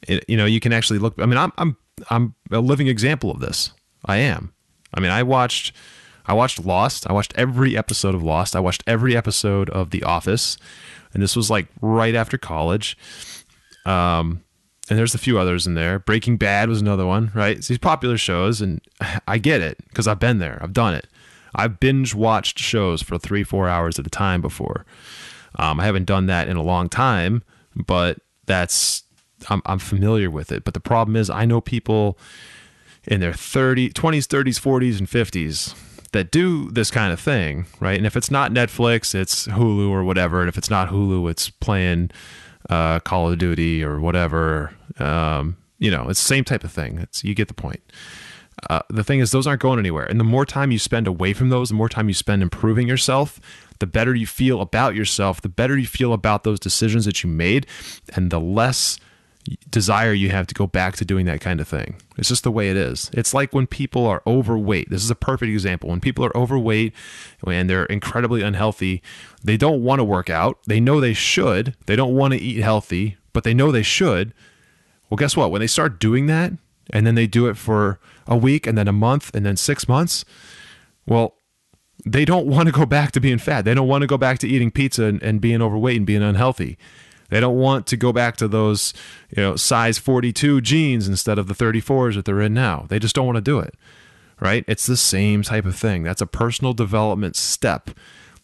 It, 0.07 0.25
you 0.29 0.37
know, 0.37 0.47
you 0.47 0.61
can 0.61 0.73
actually 0.73 0.99
look, 0.99 1.15
I 1.19 1.27
mean, 1.27 1.37
I'm, 1.37 1.53
I'm, 1.59 1.77
I'm 2.11 2.35
a 2.51 2.61
living 2.61 2.87
example 2.87 3.31
of 3.31 3.41
this. 3.41 3.73
I 4.05 4.19
am. 4.19 4.55
I 4.95 5.01
mean, 5.01 5.11
I 5.11 5.23
watched, 5.23 5.75
I 6.29 6.35
watched 6.35 6.65
Lost. 6.65 7.09
I 7.09 7.13
watched 7.15 7.33
every 7.37 7.77
episode 7.77 8.15
of 8.15 8.23
Lost. 8.23 8.55
I 8.55 8.61
watched 8.61 8.85
every 8.87 9.17
episode 9.17 9.71
of 9.71 9.91
The 9.91 10.03
Office. 10.03 10.59
And 11.15 11.23
this 11.23 11.35
was 11.35 11.51
like 11.51 11.69
right 11.81 12.15
after 12.15 12.37
college. 12.37 12.99
Um, 13.87 14.43
and 14.91 14.99
there's 14.99 15.15
a 15.15 15.19
few 15.19 15.39
others 15.39 15.67
in 15.67 15.75
there. 15.75 15.99
Breaking 15.99 16.37
Bad 16.37 16.69
was 16.69 16.83
another 16.83 17.07
one, 17.07 17.33
right? 17.35 17.57
It's 17.57 17.69
these 17.69 17.79
popular 17.79 18.19
shows, 18.19 18.61
and 18.61 18.81
I 19.27 19.39
get 19.39 19.63
it 19.63 19.79
because 19.89 20.07
I've 20.07 20.21
been 20.21 20.39
there. 20.39 20.59
I've 20.63 20.75
done 20.75 20.95
it. 20.95 21.07
I've 21.55 21.81
binge 21.81 22.15
watched 22.15 22.59
shows 22.59 23.03
for 23.03 23.19
three, 23.19 23.43
four 23.43 23.69
hours 23.69 23.99
at 23.99 24.07
a 24.07 24.11
time 24.11 24.43
before. 24.43 24.85
Um, 25.59 25.81
I 25.81 25.87
haven't 25.87 26.05
done 26.05 26.27
that 26.27 26.47
in 26.47 26.59
a 26.59 26.63
long 26.63 26.91
time, 26.91 27.43
but 27.75 28.19
that's 28.45 29.03
I'm, 29.49 29.63
I'm 29.65 29.79
familiar 29.79 30.31
with 30.31 30.53
it. 30.53 30.65
But 30.65 30.75
the 30.75 30.81
problem 30.81 31.17
is, 31.17 31.31
I 31.31 31.47
know 31.47 31.63
people 31.63 32.19
in 33.07 33.21
their 33.21 33.33
30, 33.33 33.91
20s, 33.91 34.27
30s, 34.27 34.61
40s, 34.61 34.99
and 34.99 35.09
50s 35.09 35.75
that 36.13 36.31
do 36.31 36.71
this 36.71 36.91
kind 36.91 37.13
of 37.13 37.21
thing, 37.21 37.67
right? 37.81 37.97
And 37.97 38.07
if 38.07 38.17
it's 38.17 38.31
not 38.31 38.53
Netflix, 38.53 39.15
it's 39.15 39.47
Hulu 39.47 39.91
or 39.91 40.05
whatever. 40.05 40.41
And 40.41 40.49
if 40.49 40.57
it's 40.57 40.71
not 40.71 40.89
Hulu, 40.89 41.31
it's 41.31 41.51
playing 41.51 42.11
uh, 42.71 43.01
Call 43.01 43.31
of 43.31 43.39
Duty 43.39 43.85
or 43.85 44.01
whatever. 44.01 44.75
Um, 44.99 45.57
you 45.79 45.91
know, 45.91 46.09
it's 46.09 46.21
the 46.21 46.29
same 46.29 46.45
type 46.45 46.65
of 46.65 46.73
thing. 46.73 46.99
It's 46.99 47.25
you 47.25 47.35
get 47.35 47.49
the 47.49 47.55
point. 47.55 47.83
Uh, 48.69 48.81
the 48.91 49.05
thing 49.05 49.21
is, 49.21 49.31
those 49.31 49.47
aren't 49.47 49.61
going 49.61 49.79
anywhere. 49.79 50.05
And 50.05 50.19
the 50.19 50.25
more 50.25 50.45
time 50.45 50.73
you 50.73 50.79
spend 50.79 51.07
away 51.07 51.33
from 51.33 51.49
those, 51.49 51.69
the 51.69 51.77
more 51.77 51.89
time 51.89 52.09
you 52.09 52.15
spend 52.15 52.43
improving 52.43 52.89
yourself, 52.89 53.39
the 53.79 53.87
better 53.87 54.15
you 54.15 54.27
feel 54.27 54.61
about 54.61 54.97
yourself, 54.97 55.41
the 55.41 55.49
better 55.49 55.79
you 55.79 55.87
feel 55.87 56.13
about 56.13 56.43
those 56.43 56.59
decisions 56.59 57.05
that 57.05 57.23
you 57.23 57.31
made, 57.31 57.67
and 58.17 58.31
the 58.31 58.41
less 58.41 58.99
desire 59.71 60.13
you 60.13 60.31
have 60.31 60.47
to 60.47 60.55
go 60.55 60.67
back 60.67 60.97
to 60.97 61.05
doing 61.05 61.27
that 61.27 61.41
kind 61.41 61.61
of 61.61 61.69
thing. 61.69 61.97
It's 62.17 62.29
just 62.29 62.45
the 62.45 62.51
way 62.51 62.71
it 62.71 62.77
is. 62.77 63.11
It's 63.13 63.33
like 63.33 63.55
when 63.55 63.67
people 63.67 64.07
are 64.07 64.23
overweight. 64.27 64.91
This 64.91 65.05
is 65.05 65.11
a 65.11 65.15
perfect 65.15 65.51
example. 65.51 65.91
When 65.91 66.01
people 66.01 66.25
are 66.25 66.37
overweight 66.37 66.93
and 67.47 67.71
they're 67.71 67.87
incredibly 67.87 68.43
unhealthy, 68.43 69.03
they 69.43 69.57
don't 69.57 69.83
want 69.83 70.01
to 70.01 70.05
work 70.05 70.29
out. 70.29 70.59
They 70.67 70.81
know 70.81 71.01
they 71.01 71.15
should. 71.15 71.77
They 71.87 71.97
don't 71.97 72.15
want 72.15 72.35
to 72.35 72.41
eat 72.41 72.61
healthy, 72.61 73.17
but 73.33 73.45
they 73.45 73.55
know 73.55 73.71
they 73.71 73.83
should. 73.83 74.35
Well, 75.09 75.17
guess 75.17 75.37
what? 75.37 75.51
When 75.51 75.61
they 75.61 75.67
start 75.67 76.01
doing 76.01 76.27
that 76.27 76.53
and 76.91 77.07
then 77.07 77.15
they 77.15 77.27
do 77.27 77.47
it 77.49 77.57
for 77.57 78.01
a 78.27 78.37
week 78.37 78.67
and 78.67 78.77
then 78.77 78.89
a 78.89 78.93
month 78.93 79.35
and 79.35 79.47
then 79.47 79.57
six 79.57 79.89
months, 79.89 80.25
well, 81.07 81.35
they 82.05 82.25
don't 82.25 82.47
want 82.47 82.67
to 82.67 82.73
go 82.73 82.87
back 82.87 83.13
to 83.13 83.21
being 83.21 83.39
fat. 83.39 83.65
They 83.65 83.75
don't 83.75 83.89
want 83.89 84.03
to 84.03 84.07
go 84.07 84.19
back 84.19 84.39
to 84.41 84.49
eating 84.49 84.71
pizza 84.71 85.05
and, 85.05 85.23
and 85.23 85.41
being 85.41 85.63
overweight 85.63 85.97
and 85.97 86.07
being 86.07 86.23
unhealthy. 86.23 86.79
They 87.29 87.41
don't 87.41 87.57
want 87.57 87.87
to 87.89 87.97
go 87.97 88.13
back 88.13 88.37
to 88.39 88.49
those, 88.49 88.95
you 89.31 89.43
know, 89.43 89.57
size 89.57 89.99
42 89.99 90.61
jeans 90.61 91.09
instead 91.09 91.39
of 91.39 91.47
the 91.47 91.55
34s 91.55 92.15
that 92.15 92.25
they're 92.25 92.41
in 92.41 92.55
now. 92.55 92.87
They 92.89 92.99
just 92.99 93.15
don't 93.15 93.27
want 93.27 93.37
to 93.37 93.43
do 93.43 93.59
it. 93.59 93.75
Right? 94.41 94.65
It's 94.69 94.87
the 94.87 94.97
same 94.97 95.43
type 95.43 95.65
of 95.65 95.77
thing. 95.77 96.05
That's 96.05 96.23
a 96.23 96.27
personal 96.27 96.73
development 96.73 97.37
step 97.37 97.91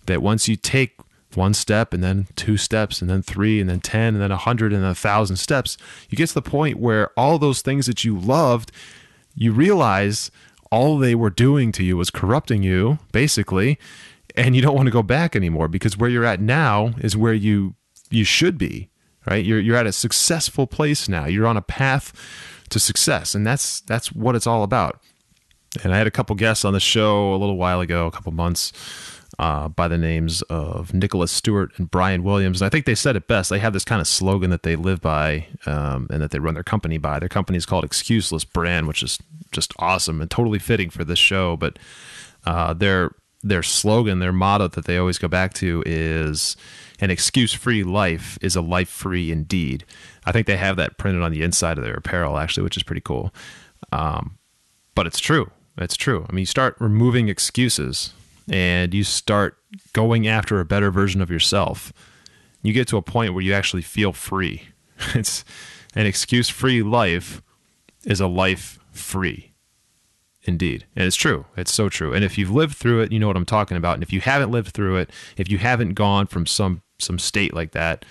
that 0.07 0.23
once 0.23 0.49
you 0.49 0.57
take 0.57 0.97
one 1.37 1.55
step 1.55 1.93
and 1.93 2.03
then 2.03 2.27
two 2.37 2.57
steps 2.57 3.01
and 3.01 3.11
then 3.11 3.23
three 3.23 3.61
and 3.61 3.69
then 3.69 3.81
10 3.81 4.15
and 4.15 4.23
then 4.23 4.31
a 4.31 4.37
hundred 4.37 4.73
and 4.73 4.85
a 4.85 4.95
thousand 4.95 5.37
steps, 5.37 5.77
you 6.09 6.17
get 6.17 6.29
to 6.29 6.35
the 6.35 6.43
point 6.43 6.79
where 6.79 7.11
all 7.17 7.39
those 7.39 7.63
things 7.63 7.87
that 7.87 8.05
you 8.05 8.19
loved, 8.19 8.73
you 9.35 9.53
realize 9.53 10.31
all 10.71 10.99
they 10.99 11.15
were 11.15 11.31
doing 11.31 11.73
to 11.73 11.85
you 11.85 11.97
was 11.97 12.11
corrupting 12.11 12.63
you, 12.63 12.99
basically, 13.13 13.79
and 14.35 14.57
you 14.57 14.63
don't 14.63 14.75
want 14.75 14.87
to 14.87 14.93
go 14.93 15.03
back 15.03 15.37
anymore 15.37 15.69
because 15.69 15.97
where 15.97 16.11
you're 16.11 16.25
at 16.25 16.41
now 16.41 16.95
is 16.99 17.17
where 17.17 17.35
you 17.35 17.75
you 18.15 18.25
should 18.25 18.57
be, 18.59 18.91
right? 19.27 19.45
You're 19.45 19.61
you're 19.61 19.77
at 19.77 19.87
a 19.87 19.93
successful 19.93 20.67
place 20.67 21.09
now. 21.09 21.27
You're 21.27 21.47
on 21.47 21.57
a 21.57 21.63
path 21.63 22.13
to 22.71 22.79
success, 22.79 23.35
and 23.35 23.47
that's 23.47 23.81
that's 23.83 24.13
what 24.13 24.35
it's 24.35 24.47
all 24.47 24.63
about. 24.63 25.01
And 25.83 25.93
I 25.93 25.99
had 25.99 26.07
a 26.07 26.11
couple 26.11 26.37
guests 26.37 26.65
on 26.65 26.73
the 26.73 26.81
show 26.81 27.35
a 27.35 27.37
little 27.37 27.57
while 27.57 27.81
ago, 27.81 28.07
a 28.07 28.11
couple 28.13 28.31
months, 28.33 28.73
uh, 29.39 29.69
by 29.69 29.89
the 29.89 29.99
names 29.99 30.43
of 30.43 30.95
Nicholas 30.95 31.33
Stewart 31.33 31.73
and 31.77 31.91
Brian 31.91 32.23
Williams. 32.23 32.63
And 32.63 32.67
I 32.67 32.71
think 32.71 32.87
they 32.87 32.95
said 32.95 33.17
it 33.17 33.27
best. 33.27 33.51
They 33.51 33.59
have 33.59 33.73
this 33.73 33.85
kind 33.85 34.01
of 34.01 34.07
slogan 34.07 34.51
that 34.51 34.63
they 34.63 34.77
live 34.77 35.01
by 35.01 35.49
um, 35.67 36.07
and 36.11 36.23
that 36.23 36.31
they 36.31 36.39
run 36.39 36.55
their 36.55 36.63
company 36.63 36.99
by. 36.99 37.19
Their 37.19 37.29
company 37.29 37.59
is 37.59 37.67
called 37.67 37.85
Excuseless 37.85 38.51
Brand, 38.51 38.87
which 38.87 39.03
is 39.03 39.19
just 39.51 39.73
awesome 39.79 40.21
and 40.21 40.31
totally 40.31 40.61
fitting 40.61 40.91
for 40.91 41.05
this 41.05 41.19
show. 41.19 41.57
But 41.57 41.79
uh, 42.47 42.75
their 42.75 43.11
their 43.45 43.63
slogan, 43.63 44.19
their 44.19 44.33
motto 44.33 44.69
that 44.69 44.87
they 44.87 44.97
always 44.97 45.19
go 45.19 45.29
back 45.29 45.53
to 45.55 45.83
is 45.85 46.57
an 46.99 47.11
excuse 47.11 47.53
free 47.53 47.85
life 47.85 48.39
is 48.41 48.57
a 48.57 48.63
life 48.63 48.89
free 48.89 49.31
indeed. 49.31 49.85
I 50.25 50.33
think 50.33 50.47
they 50.47 50.57
have 50.57 50.77
that 50.77 50.97
printed 50.97 51.23
on 51.23 51.31
the 51.31 51.43
inside 51.43 51.77
of 51.77 51.85
their 51.85 51.95
apparel, 51.95 52.39
actually, 52.39 52.65
which 52.65 52.79
is 52.79 52.83
pretty 52.83 53.03
cool. 53.03 53.35
Um, 53.93 54.39
but 54.95 55.07
it's 55.07 55.21
true. 55.21 55.51
It's 55.77 55.97
true. 55.97 56.25
I 56.29 56.33
mean, 56.33 56.41
you 56.41 56.47
start 56.47 56.77
removing 56.81 57.29
excuses 57.29 58.15
and 58.51 58.95
you 58.95 59.05
start 59.05 59.59
going 59.93 60.27
after 60.27 60.59
a 60.59 60.65
better 60.65 60.91
version 60.91 61.21
of 61.21 61.31
yourself. 61.31 61.93
You 62.63 62.73
get 62.73 62.89
to 62.89 62.97
a 62.97 63.03
point 63.03 63.35
where 63.35 63.43
you 63.43 63.53
actually 63.53 63.83
feel 63.83 64.13
free. 64.13 64.69
It's 65.15 65.45
an 65.97 66.07
excuse 66.07 66.49
free 66.49 66.83
life 66.83 67.43
is 68.05 68.21
a 68.21 68.27
life 68.27 68.79
free. 68.93 69.54
Indeed. 70.47 70.87
And 70.95 71.07
it's 71.07 71.17
true. 71.17 71.47
It's 71.57 71.73
so 71.73 71.89
true. 71.89 72.13
And 72.13 72.23
if 72.23 72.37
you've 72.37 72.51
lived 72.51 72.77
through 72.77 73.01
it, 73.01 73.13
you 73.13 73.19
know 73.19 73.27
what 73.27 73.37
I'm 73.37 73.47
talking 73.47 73.77
about. 73.77 73.95
And 73.95 74.03
if 74.03 74.13
you 74.13 74.21
haven't 74.21 74.51
lived 74.51 74.75
through 74.75 74.97
it, 74.97 75.11
if 75.37 75.51
you 75.51 75.59
haven't 75.59 75.95
gone 75.95 76.27
from 76.27 76.47
some 76.47 76.83
some 77.01 77.19
state 77.19 77.55
like 77.55 77.73
that 77.73 78.05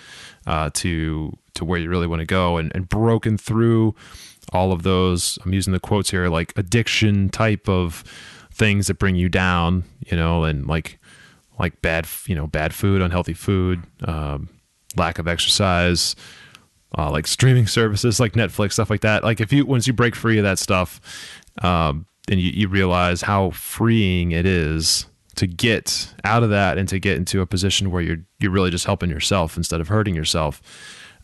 uh, 0.45 0.69
to 0.73 1.37
to 1.53 1.63
where 1.63 1.79
you 1.79 1.89
really 1.89 2.07
want 2.07 2.19
to 2.19 2.25
go 2.25 2.57
and, 2.57 2.71
and 2.75 2.89
broken 2.89 3.37
through 3.37 3.95
all 4.51 4.71
of 4.71 4.83
those, 4.83 5.37
I'm 5.45 5.53
using 5.53 5.73
the 5.73 5.79
quotes 5.79 6.09
here, 6.11 6.27
like 6.27 6.53
addiction 6.57 7.29
type 7.29 7.69
of 7.69 8.03
things 8.51 8.87
that 8.87 8.99
bring 8.99 9.15
you 9.15 9.29
down, 9.29 9.83
you 9.99 10.17
know, 10.17 10.43
and 10.43 10.65
like 10.67 10.99
like 11.59 11.81
bad, 11.83 12.07
you 12.25 12.33
know, 12.33 12.47
bad 12.47 12.73
food, 12.73 13.01
unhealthy 13.01 13.33
food, 13.33 13.83
um, 14.07 14.49
lack 14.97 15.19
of 15.19 15.27
exercise, 15.27 16.15
uh, 16.97 17.11
like 17.11 17.27
streaming 17.27 17.67
services 17.79 18.19
like 18.19 18.33
Netflix, 18.33 18.73
stuff 18.73 18.89
like 18.89 19.01
that. 19.01 19.23
Like 19.23 19.39
if 19.39 19.53
you 19.53 19.67
once 19.67 19.85
you 19.85 19.93
break 19.93 20.15
free 20.15 20.39
of 20.39 20.43
that 20.43 20.57
stuff, 20.57 20.99
um, 21.61 22.07
and 22.29 22.39
you, 22.39 22.51
you 22.51 22.67
realize 22.67 23.21
how 23.21 23.51
freeing 23.51 24.31
it 24.31 24.45
is 24.45 25.05
to 25.35 25.47
get 25.47 26.13
out 26.23 26.43
of 26.43 26.49
that 26.51 26.77
and 26.77 26.87
to 26.89 26.99
get 26.99 27.17
into 27.17 27.41
a 27.41 27.45
position 27.45 27.91
where 27.91 28.01
you're 28.01 28.23
you're 28.39 28.51
really 28.51 28.69
just 28.69 28.85
helping 28.85 29.09
yourself 29.09 29.57
instead 29.57 29.81
of 29.81 29.87
hurting 29.87 30.15
yourself. 30.15 30.61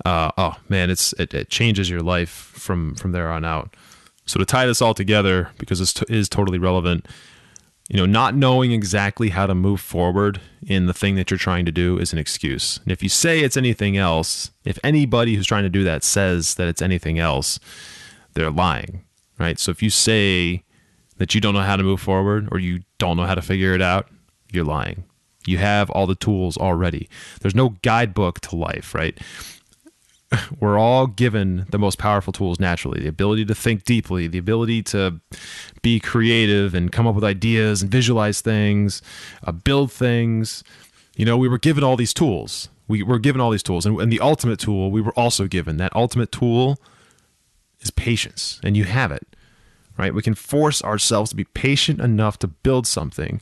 Uh, 0.06 0.32
oh 0.38 0.56
man, 0.68 0.90
it's 0.90 1.14
it, 1.14 1.34
it, 1.34 1.50
changes 1.50 1.90
your 1.90 2.02
life 2.02 2.30
from 2.30 2.96
from 2.96 3.12
there 3.12 3.32
on 3.32 3.46
out. 3.46 3.76
So 4.26 4.40
to 4.40 4.46
tie 4.46 4.66
this 4.66 4.82
all 4.82 4.94
together, 4.94 5.50
because 5.58 5.80
this 5.80 5.94
t- 5.94 6.06
is 6.08 6.30
totally 6.30 6.60
relevant, 6.60 7.08
you 7.90 7.98
know, 7.98 8.06
not 8.06 8.36
knowing 8.36 8.72
exactly 8.72 9.30
how 9.30 9.48
to 9.48 9.56
move 9.56 9.82
forward 9.82 10.40
in 10.66 10.86
the 10.86 10.94
thing 10.94 11.16
that 11.16 11.32
you're 11.32 11.38
trying 11.38 11.66
to 11.66 11.72
do 11.72 11.98
is 11.98 12.14
an 12.14 12.20
excuse. 12.20 12.80
And 12.84 12.92
if 12.92 13.02
you 13.02 13.10
say 13.10 13.40
it's 13.40 13.58
anything 13.58 13.98
else, 13.98 14.52
if 14.64 14.78
anybody 14.84 15.36
who's 15.36 15.48
trying 15.48 15.64
to 15.64 15.70
do 15.70 15.84
that 15.84 16.04
says 16.04 16.56
that 16.56 16.68
it's 16.68 16.82
anything 16.82 17.18
else, 17.18 17.60
they're 18.36 18.52
lying, 18.52 19.04
right? 19.40 19.60
So 19.60 19.72
if 19.72 19.82
you 19.82 19.90
say 19.90 20.64
that 21.20 21.36
you 21.36 21.42
don't 21.42 21.54
know 21.54 21.62
how 21.62 21.76
to 21.76 21.84
move 21.84 22.02
forward 22.02 22.50
or 22.52 22.60
you 22.60 22.82
don't 22.98 23.18
know 23.18 23.26
how 23.26 23.36
to 23.36 23.42
figure 23.42 23.74
it 23.74 23.82
out, 23.82 24.10
you're 24.52 24.66
lying. 24.66 25.04
You 25.46 25.58
have 25.60 25.90
all 25.92 26.08
the 26.08 26.16
tools 26.16 26.58
already. 26.58 27.08
There's 27.42 27.56
no 27.56 27.76
guidebook 27.82 28.40
to 28.42 28.56
life, 28.56 28.96
right? 28.96 29.18
We're 30.60 30.80
all 30.80 31.08
given 31.08 31.66
the 31.70 31.78
most 31.78 31.98
powerful 31.98 32.34
tools 32.34 32.60
naturally 32.60 33.02
the 33.02 33.08
ability 33.08 33.46
to 33.46 33.56
think 33.56 33.84
deeply, 33.84 34.28
the 34.28 34.38
ability 34.38 34.84
to 34.84 35.20
be 35.82 36.00
creative 36.00 36.74
and 36.74 36.92
come 36.92 37.06
up 37.06 37.16
with 37.16 37.24
ideas 37.24 37.82
and 37.82 37.92
visualize 37.92 38.42
things, 38.42 39.02
uh, 39.44 39.52
build 39.52 39.92
things. 39.92 40.64
You 41.16 41.26
know, 41.26 41.38
we 41.38 41.50
were 41.50 41.58
given 41.58 41.84
all 41.84 41.98
these 41.98 42.14
tools. 42.14 42.70
We 42.88 43.04
were 43.04 43.20
given 43.20 43.42
all 43.42 43.52
these 43.52 43.64
tools. 43.64 43.86
And, 43.86 44.00
and 44.00 44.12
the 44.12 44.22
ultimate 44.22 44.60
tool 44.60 44.90
we 44.90 45.02
were 45.02 45.14
also 45.14 45.48
given. 45.48 45.78
That 45.78 45.96
ultimate 45.96 46.32
tool 46.32 46.80
is 47.82 47.92
patience, 47.92 48.60
and 48.64 48.76
you 48.76 48.86
have 48.86 49.12
it 49.12 49.28
right? 50.00 50.14
We 50.14 50.22
can 50.22 50.34
force 50.34 50.82
ourselves 50.82 51.30
to 51.32 51.36
be 51.36 51.44
patient 51.44 52.00
enough 52.00 52.40
to 52.40 52.48
build 52.48 52.88
something, 52.88 53.42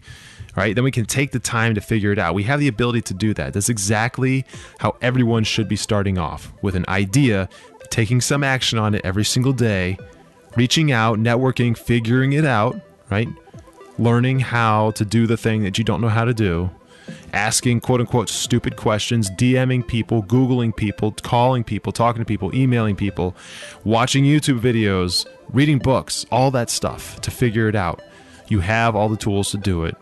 right? 0.55 0.73
Then 0.73 0.83
we 0.83 0.91
can 0.91 1.05
take 1.05 1.31
the 1.31 1.39
time 1.39 1.75
to 1.75 1.81
figure 1.81 2.11
it 2.11 2.17
out. 2.17 2.33
We 2.33 2.43
have 2.43 2.59
the 2.59 2.67
ability 2.67 3.03
to 3.03 3.13
do 3.13 3.33
that. 3.35 3.53
That's 3.53 3.69
exactly 3.69 4.43
how 4.79 4.97
everyone 4.99 5.43
should 5.43 5.69
be 5.69 5.75
starting 5.75 6.17
off 6.17 6.51
with 6.63 6.75
an 6.75 6.83
idea, 6.87 7.47
taking 7.91 8.19
some 8.21 8.43
action 8.43 8.79
on 8.79 8.95
it 8.95 9.01
every 9.05 9.23
single 9.23 9.53
day, 9.53 9.99
reaching 10.55 10.91
out, 10.91 11.19
networking, 11.19 11.77
figuring 11.77 12.33
it 12.33 12.43
out, 12.43 12.75
right? 13.11 13.29
Learning 13.99 14.39
how 14.39 14.91
to 14.91 15.05
do 15.05 15.27
the 15.27 15.37
thing 15.37 15.61
that 15.61 15.77
you 15.77 15.83
don't 15.83 16.01
know 16.01 16.09
how 16.09 16.25
to 16.25 16.33
do, 16.33 16.71
asking 17.33 17.81
quote 17.81 18.01
unquote 18.01 18.29
stupid 18.29 18.75
questions, 18.75 19.29
DMing 19.31 19.85
people, 19.85 20.23
Googling 20.23 20.75
people, 20.75 21.11
calling 21.11 21.63
people, 21.63 21.91
talking 21.91 22.21
to 22.21 22.25
people, 22.25 22.53
emailing 22.55 22.95
people, 22.95 23.35
watching 23.83 24.23
YouTube 24.23 24.59
videos, 24.59 25.25
reading 25.51 25.79
books, 25.79 26.25
all 26.31 26.51
that 26.51 26.69
stuff 26.69 27.19
to 27.21 27.31
figure 27.31 27.67
it 27.67 27.75
out. 27.75 28.01
You 28.47 28.59
have 28.61 28.95
all 28.95 29.09
the 29.09 29.17
tools 29.17 29.51
to 29.51 29.57
do 29.57 29.83
it. 29.83 29.95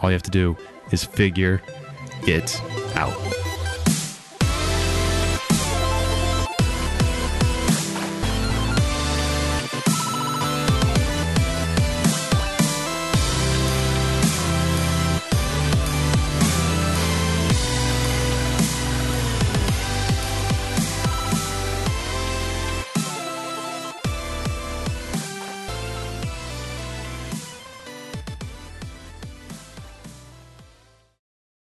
All 0.00 0.10
you 0.10 0.14
have 0.14 0.22
to 0.22 0.30
do 0.30 0.56
is 0.92 1.04
figure 1.04 1.62
it 2.26 2.60
out. 2.94 3.39